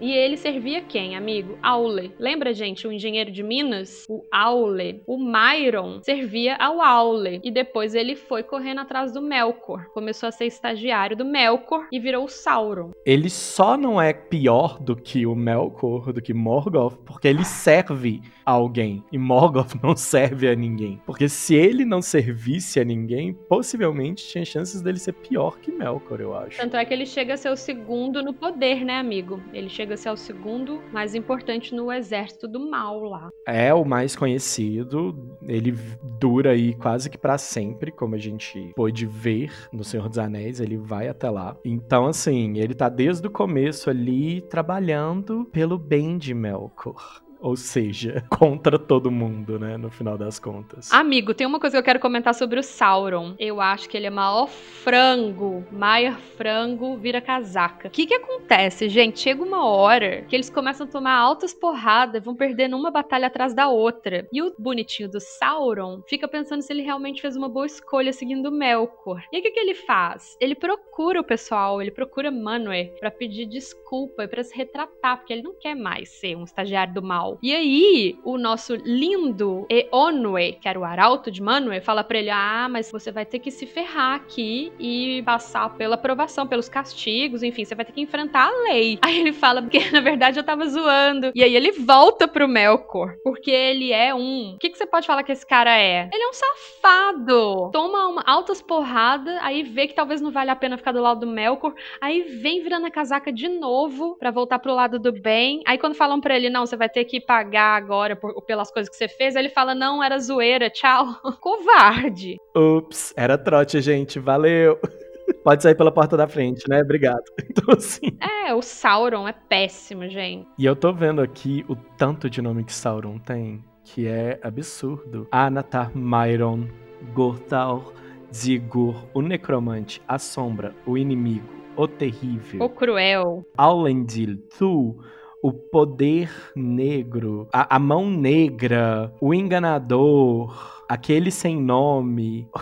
E 0.01 0.13
ele 0.13 0.37
servia 0.37 0.83
quem, 0.83 1.17
amigo? 1.17 1.59
Aule. 1.63 2.15
Lembra, 2.19 2.53
gente, 2.53 2.87
o 2.87 2.93
engenheiro 2.93 3.31
de 3.31 3.43
Minas? 3.43 4.05
O 4.09 4.25
Aule. 4.31 5.03
O 5.07 5.19
Myron 5.19 6.01
servia 6.03 6.57
ao 6.57 6.81
Aule. 6.81 7.41
E 7.43 7.51
depois 7.51 7.95
ele 7.95 8.17
foi 8.17 8.43
correndo 8.43 8.81
atrás 8.81 9.13
do 9.13 9.23
Melkor. 9.23 9.87
Começou 9.95 10.29
a 10.29 10.33
ser 10.33 10.47
estagiário 10.47 11.17
do 11.17 11.25
Melkor 11.25 11.87
e 11.91 11.99
virou 11.99 12.25
o 12.25 12.29
Sauron. 12.29 12.91
Ele 13.07 13.31
só 13.31 13.77
não 13.77 14.01
é 14.01 14.13
pior 14.13 14.79
do 14.81 14.97
que 14.97 15.27
o 15.27 15.35
Melkor, 15.35 16.13
do 16.13 16.21
que 16.21 16.35
Morgoth, 16.35 16.97
porque 17.05 17.29
ele 17.29 17.45
serve 17.45 18.21
a 18.45 18.53
alguém. 18.53 19.05
E 19.13 19.19
Morgoth 19.19 19.75
não 19.83 19.97
serve 19.97 20.49
a 20.49 20.55
ninguém. 20.55 21.01
Porque 21.07 21.29
se 21.29 21.55
ele 21.55 21.85
não 21.85 22.03
servisse 22.03 22.81
a 22.81 22.85
ninguém, 22.85 23.33
possivelmente 23.33 24.29
tinha 24.29 24.45
chances 24.45 24.83
dele 24.83 24.99
ser 24.99 25.13
pior 25.13 25.59
que 25.59 25.73
Melkor, 25.73 26.21
eu 26.21 26.37
acho. 26.37 26.59
Tanto 26.59 26.77
é 26.77 26.85
que 26.85 26.93
ele 26.93 27.07
chega 27.07 27.35
a 27.35 27.37
ser 27.37 27.51
o 27.51 27.57
segundo 27.57 28.23
no 28.23 28.33
poder, 28.33 28.85
né, 28.85 28.99
amigo? 28.99 29.41
Ele 29.53 29.62
chega 29.69 29.95
a 29.95 29.97
ser 29.97 30.11
o 30.11 30.17
segundo 30.17 30.83
mais 30.93 31.15
importante 31.15 31.75
no 31.75 31.93
exército 31.93 32.49
do 32.49 32.71
mal 32.71 33.01
lá. 33.03 33.31
É 33.47 33.73
o 33.73 33.85
mais 33.85 34.17
conhecido, 34.17 35.15
ele 35.47 35.75
dura 36.19 36.51
aí 36.51 36.75
quase 36.75 37.11
que 37.11 37.19
pra 37.19 37.39
sempre, 37.39 37.91
como 37.91 38.15
a 38.15 38.19
gente 38.19 38.73
pôde 38.75 39.07
ver 39.07 39.53
no 39.73 39.85
Senhor 39.85 40.09
dos 40.09 40.19
Anéis, 40.19 40.61
ele 40.61 40.77
vai 40.77 41.09
até 41.09 41.29
lá. 41.31 41.57
Então, 41.65 42.07
assim, 42.07 42.59
ele 42.59 42.75
tá 42.75 42.89
desde 42.89 43.27
o 43.27 43.31
começo 43.31 43.91
ali 43.91 44.41
trabalhando 44.43 45.45
pelo 45.53 45.79
bem 45.79 46.19
de 46.19 46.35
Melkor. 46.35 47.23
Ou 47.43 47.57
seja, 47.57 48.25
contra 48.31 48.79
todo 48.79 49.11
mundo, 49.11 49.59
né? 49.59 49.77
No 49.77 49.91
final 49.91 50.17
das 50.17 50.39
contas. 50.39 50.93
Amigo, 50.93 51.35
tem 51.35 51.45
uma 51.45 51.59
coisa 51.59 51.75
que 51.75 51.81
eu 51.81 51.85
quero 51.85 51.99
comentar 51.99 52.35
sobre 52.35 52.61
o 52.61 52.63
Sauron. 52.63 53.35
Eu 53.37 53.61
acho 53.61 53.89
que 53.89 53.97
ele 53.97 54.07
é 54.07 54.11
maior 54.11 54.49
frango. 54.49 55.65
Maior 55.73 56.17
frango 56.37 56.97
vira 56.97 57.21
casaca. 57.21 57.89
O 57.89 57.91
que 57.91 58.07
que 58.07 58.15
acontece, 58.15 58.89
gente? 58.89 59.19
Chega 59.19 59.43
uma 59.43 59.67
hora 59.67 60.23
que 60.23 60.37
eles 60.37 60.49
começam 60.49 60.87
a 60.87 60.91
tomar 60.91 61.17
altas 61.17 61.53
porradas, 61.53 62.25
vão 62.25 62.37
perdendo 62.37 62.77
uma 62.77 62.93
batalha 62.93 63.27
atrás 63.27 63.53
da 63.53 63.69
outra. 63.69 64.29
E 64.33 64.41
o 64.41 64.55
bonitinho 64.57 65.11
do 65.11 65.19
Sauron 65.19 66.01
fica 66.09 66.29
pensando 66.29 66.63
se 66.63 66.73
ele 66.73 66.83
realmente 66.83 67.21
fez 67.21 67.35
uma 67.35 67.49
boa 67.49 67.67
escolha 67.67 68.13
seguindo 68.13 68.53
Melkor. 68.53 69.25
E 69.33 69.41
o 69.41 69.43
que 69.43 69.51
que 69.51 69.59
ele 69.59 69.75
faz? 69.75 70.37
Ele 70.41 70.55
procura 70.55 71.21
o 71.21 71.25
pessoal, 71.25 71.83
ele 71.83 71.91
procura 71.91 72.31
Manwë 72.31 72.93
pra 73.01 73.11
pedir 73.11 73.47
desculpa 73.47 74.23
e 74.23 74.29
pra 74.29 74.45
se 74.45 74.57
retratar, 74.57 75.17
porque 75.17 75.33
ele 75.33 75.43
não 75.43 75.59
quer 75.59 75.75
mais 75.75 76.09
ser 76.21 76.37
um 76.37 76.45
estagiário 76.45 76.95
do 76.95 77.03
mal. 77.03 77.32
E 77.43 77.55
aí, 77.55 78.19
o 78.25 78.37
nosso 78.37 78.75
lindo 78.75 79.67
Eonwe, 79.69 80.59
que 80.61 80.69
era 80.69 80.79
o 80.79 80.85
arauto 80.85 81.31
de 81.31 81.43
Manwë, 81.43 81.81
fala 81.83 82.05
pra 82.05 82.19
ele: 82.19 82.31
Ah, 82.31 82.69
mas 82.71 82.91
você 82.91 83.11
vai 83.11 83.25
ter 83.25 83.39
que 83.39 83.51
se 83.51 83.67
ferrar 83.67 84.17
aqui 84.17 84.73
e 84.79 85.23
passar 85.25 85.77
pela 85.77 85.95
aprovação, 85.95 86.47
pelos 86.47 86.69
castigos, 86.69 87.43
enfim, 87.43 87.65
você 87.65 87.75
vai 87.75 87.85
ter 87.85 87.93
que 87.93 88.01
enfrentar 88.01 88.49
a 88.49 88.63
lei. 88.65 88.99
Aí 89.03 89.21
ele 89.21 89.33
fala, 89.33 89.63
porque 89.63 89.91
na 89.91 90.01
verdade 90.01 90.39
eu 90.39 90.45
tava 90.45 90.67
zoando. 90.67 91.33
E 91.35 91.43
aí 91.43 91.55
ele 91.55 91.73
volta 91.73 92.27
pro 92.27 92.49
Melkor, 92.49 93.17
porque 93.23 93.51
ele 93.51 93.93
é 93.93 94.15
um. 94.15 94.55
O 94.55 94.59
que, 94.59 94.71
que 94.71 94.79
você 94.79 94.87
pode 94.87 95.07
falar 95.07 95.23
que 95.23 95.33
esse 95.33 95.47
cara 95.47 95.77
é? 95.77 96.09
Ele 96.13 96.23
é 96.23 96.29
um 96.29 96.33
safado. 96.33 97.71
Toma 97.73 98.07
uma 98.09 98.23
altas 98.27 98.63
porradas, 98.63 99.37
aí 99.43 99.63
vê 99.63 99.87
que 99.87 99.95
talvez 99.95 100.21
não 100.21 100.31
vale 100.31 100.51
a 100.51 100.57
pena 100.57 100.77
ficar 100.77 100.93
do 100.93 101.03
lado 101.03 101.21
do 101.21 101.27
Melkor, 101.27 101.75
aí 102.01 102.23
vem 102.23 102.63
virando 102.63 102.87
a 102.87 102.91
casaca 102.91 103.33
de 103.33 103.49
novo 103.49 104.17
pra 104.19 104.31
voltar 104.31 104.59
pro 104.59 104.75
lado 104.75 104.99
do 104.99 105.13
bem. 105.13 105.63
Aí 105.67 105.79
quando 105.79 105.95
falam 105.95 106.21
pra 106.21 106.37
ele, 106.37 106.51
não, 106.51 106.67
você 106.67 106.77
vai 106.77 106.89
ter 106.89 107.05
que 107.05 107.21
pagar 107.25 107.77
agora 107.77 108.15
por- 108.17 108.41
pelas 108.43 108.71
coisas 108.71 108.89
que 108.91 108.97
você 108.97 109.09
fez, 109.09 109.35
aí 109.37 109.43
ele 109.43 109.49
fala, 109.49 109.75
não, 109.75 110.03
era 110.03 110.19
zoeira, 110.19 110.69
tchau. 110.71 111.07
Covarde. 111.41 112.37
Ups, 112.55 113.13
era 113.17 113.37
trote, 113.39 113.81
gente. 113.81 114.19
Valeu. 114.19 114.79
Pode 115.45 115.63
sair 115.63 115.75
pela 115.75 115.91
porta 115.93 116.17
da 116.17 116.27
frente, 116.29 116.69
né? 116.69 116.81
Obrigado. 116.83 117.23
Então, 117.49 117.75
assim. 117.75 118.17
É, 118.47 118.55
o 118.55 118.63
Sauron 118.63 119.29
é 119.29 119.33
péssimo, 119.33 120.09
gente. 120.09 120.49
E 120.59 120.65
eu 120.65 120.75
tô 120.75 120.93
vendo 120.93 121.21
aqui 121.21 121.65
o 121.69 121.77
tanto 121.77 122.29
de 122.31 122.41
nome 122.41 122.65
que 122.65 122.73
Sauron 122.73 123.19
tem, 123.19 123.63
que 123.85 124.07
é 124.09 124.39
absurdo. 124.43 125.27
Anatar, 125.31 125.91
Myron, 125.95 126.67
Gorthal, 127.13 127.93
Zigur, 128.35 128.95
o 129.13 129.21
Necromante, 129.21 130.01
a 130.09 130.19
Sombra, 130.19 130.75
o 130.87 130.97
Inimigo, 130.97 131.47
o 131.77 131.87
Terrível, 131.87 132.63
O 132.65 132.69
cruel. 132.71 133.45
Aulendil, 133.57 134.39
Tu, 134.59 134.97
o 135.43 135.53
Poder 135.53 136.31
Negro, 136.55 137.49
a, 137.53 137.75
a 137.75 137.79
Mão 137.79 138.09
Negra, 138.09 139.13
o 139.21 139.35
Enganador, 139.35 140.85
aquele 140.89 141.31
sem 141.31 141.61
nome. 141.61 142.49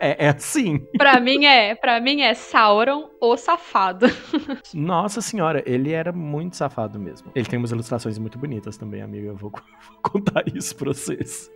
É, 0.00 0.26
é 0.26 0.28
assim. 0.30 0.78
Pra 0.96 1.20
mim 1.20 1.44
é, 1.44 1.74
para 1.74 2.00
mim 2.00 2.22
é 2.22 2.34
Sauron 2.34 3.10
o 3.20 3.36
safado. 3.36 4.06
Nossa 4.74 5.20
senhora, 5.20 5.62
ele 5.66 5.92
era 5.92 6.12
muito 6.12 6.56
safado 6.56 6.98
mesmo. 6.98 7.30
Ele 7.34 7.46
tem 7.46 7.58
umas 7.58 7.70
ilustrações 7.70 8.18
muito 8.18 8.38
bonitas 8.38 8.76
também, 8.76 9.02
amiga. 9.02 9.28
Eu 9.28 9.36
vou, 9.36 9.50
vou 9.52 10.00
contar 10.02 10.44
isso 10.54 10.74
pra 10.74 10.92
vocês. 10.92 11.50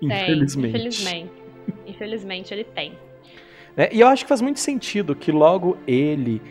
Tem, 0.00 0.08
Infelizmente. 0.08 0.76
infelizmente. 0.76 1.32
Infelizmente 1.86 2.54
ele 2.54 2.64
tem. 2.64 2.92
Né? 3.76 3.88
E 3.92 4.00
eu 4.00 4.08
acho 4.08 4.24
que 4.24 4.28
faz 4.28 4.40
muito 4.40 4.60
sentido 4.60 5.14
que 5.14 5.30
logo 5.30 5.76
ele, 5.86 6.42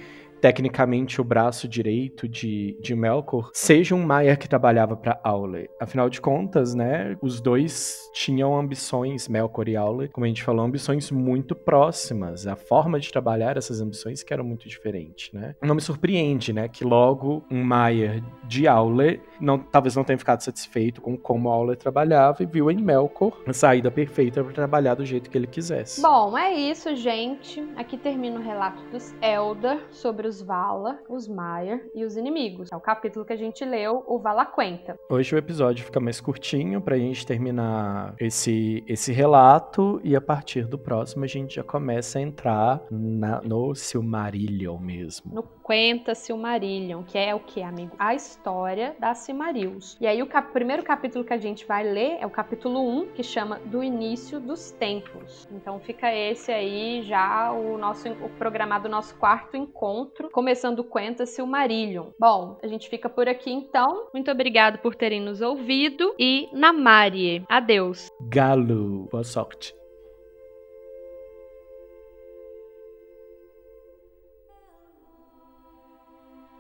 tecnicamente 0.44 1.22
o 1.22 1.24
braço 1.24 1.70
direito 1.70 2.28
de, 2.28 2.78
de 2.82 2.94
Melkor, 2.94 3.50
seja 3.54 3.96
um 3.96 4.06
Maiar 4.06 4.38
que 4.38 4.50
trabalhava 4.50 4.94
pra 4.94 5.18
Aule. 5.24 5.70
Afinal 5.80 6.10
de 6.10 6.20
contas, 6.20 6.76
né, 6.76 7.16
os 7.22 7.40
dois 7.40 8.12
tinham 8.14 8.54
ambições, 8.60 9.30
Melkor 9.30 9.70
e 9.70 9.78
Aule, 9.78 10.10
como 10.10 10.26
a 10.26 10.28
gente 10.28 10.44
falou, 10.44 10.66
ambições 10.66 11.10
muito 11.12 11.56
próximas. 11.56 12.46
A 12.46 12.58
forma 12.58 13.00
de 13.00 13.10
trabalhar 13.10 13.56
essas 13.56 13.80
ambições 13.80 14.22
que 14.22 14.34
era 14.34 14.44
muito 14.44 14.68
diferente, 14.68 15.34
né? 15.34 15.56
Não 15.62 15.76
me 15.76 15.82
surpreende, 15.82 16.52
né, 16.52 16.68
que 16.68 16.84
logo 16.84 17.46
um 17.50 17.64
Maiar 17.64 18.22
de 18.46 18.68
Aule 18.68 19.22
não, 19.40 19.58
talvez 19.58 19.96
não 19.96 20.04
tenha 20.04 20.18
ficado 20.18 20.42
satisfeito 20.42 21.02
com 21.02 21.18
como 21.18 21.48
Aule 21.48 21.78
trabalhava 21.78 22.44
e 22.44 22.46
viu 22.46 22.70
em 22.70 22.82
Melkor 22.82 23.42
a 23.48 23.54
saída 23.54 23.90
perfeita 23.90 24.44
para 24.44 24.52
trabalhar 24.54 24.96
do 24.96 25.06
jeito 25.06 25.30
que 25.30 25.38
ele 25.38 25.48
quisesse. 25.48 26.02
Bom, 26.02 26.38
é 26.38 26.54
isso, 26.54 26.94
gente. 26.98 27.66
Aqui 27.78 27.98
termina 27.98 28.40
o 28.40 28.44
relato 28.44 28.84
dos 28.92 29.14
Eldar 29.22 29.80
sobre 29.90 30.28
os 30.28 30.33
Vala, 30.42 31.00
os 31.10 31.28
Maiar 31.28 31.80
e 31.94 32.04
os 32.06 32.16
inimigos. 32.18 32.70
É 32.72 32.76
o 32.76 32.80
capítulo 32.82 33.26
que 33.26 33.34
a 33.34 33.38
gente 33.38 33.64
leu, 33.66 34.04
o 34.08 34.20
Vala 34.20 34.46
Quenta. 34.46 34.98
Hoje 35.10 35.36
o 35.36 35.38
episódio 35.38 35.86
fica 35.86 36.00
mais 36.00 36.20
curtinho 36.22 36.82
pra 36.82 36.98
gente 36.98 37.26
terminar 37.26 38.16
esse, 38.20 38.84
esse 38.88 39.12
relato 39.12 40.00
e 40.04 40.16
a 40.16 40.22
partir 40.22 40.66
do 40.66 40.78
próximo 40.78 41.24
a 41.24 41.28
gente 41.28 41.56
já 41.56 41.64
começa 41.64 42.20
a 42.20 42.22
entrar 42.22 42.82
na- 42.90 43.42
no 43.42 43.74
Silmarillion 43.76 44.78
mesmo. 44.78 45.34
No 45.34 45.44
Quenta 45.66 46.14
Silmarillion, 46.14 47.04
que 47.04 47.18
é 47.18 47.34
o 47.34 47.40
que, 47.40 47.62
amigo? 47.64 47.96
A 47.98 48.14
história 48.14 48.96
da 49.00 49.14
Silmarils. 49.14 49.98
E 50.02 50.06
aí 50.08 50.22
o 50.22 50.28
cap- 50.28 50.52
primeiro 50.52 50.84
capítulo 50.84 51.24
que 51.24 51.34
a 51.34 51.38
gente 51.38 51.66
vai 51.66 51.84
ler 51.84 52.18
é 52.20 52.26
o 52.26 52.30
capítulo 52.30 52.82
1, 53.00 53.08
que 53.14 53.24
chama 53.24 53.60
Do 53.66 53.84
Início 53.84 54.40
dos 54.40 54.72
Tempos. 54.72 55.48
Então 55.52 55.80
fica 55.80 56.14
esse 56.14 56.52
aí 56.52 57.02
já 57.04 57.52
o 57.52 57.78
nosso 57.78 58.04
o 58.10 58.30
programado 58.38 58.90
nosso 58.90 59.16
quarto 59.16 59.56
encontro, 59.56 60.30
começando 60.32 60.84
Quenta 60.84 61.26
Silmarillion. 61.26 62.10
Bom, 62.20 62.58
a 62.62 62.68
gente 62.68 62.90
fica 62.90 63.08
por 63.10 63.30
aqui 63.30 63.52
então. 63.52 64.08
Muito 64.14 64.30
obrigado 64.30 64.80
por 64.80 64.96
terem 64.96 65.22
nos 65.22 65.42
ouvido 65.42 66.14
e 66.20 66.50
Namarie. 66.52 67.44
Adeus. 67.50 68.10
Galo, 68.30 69.08
boa 69.12 69.24
sorte. 69.24 69.74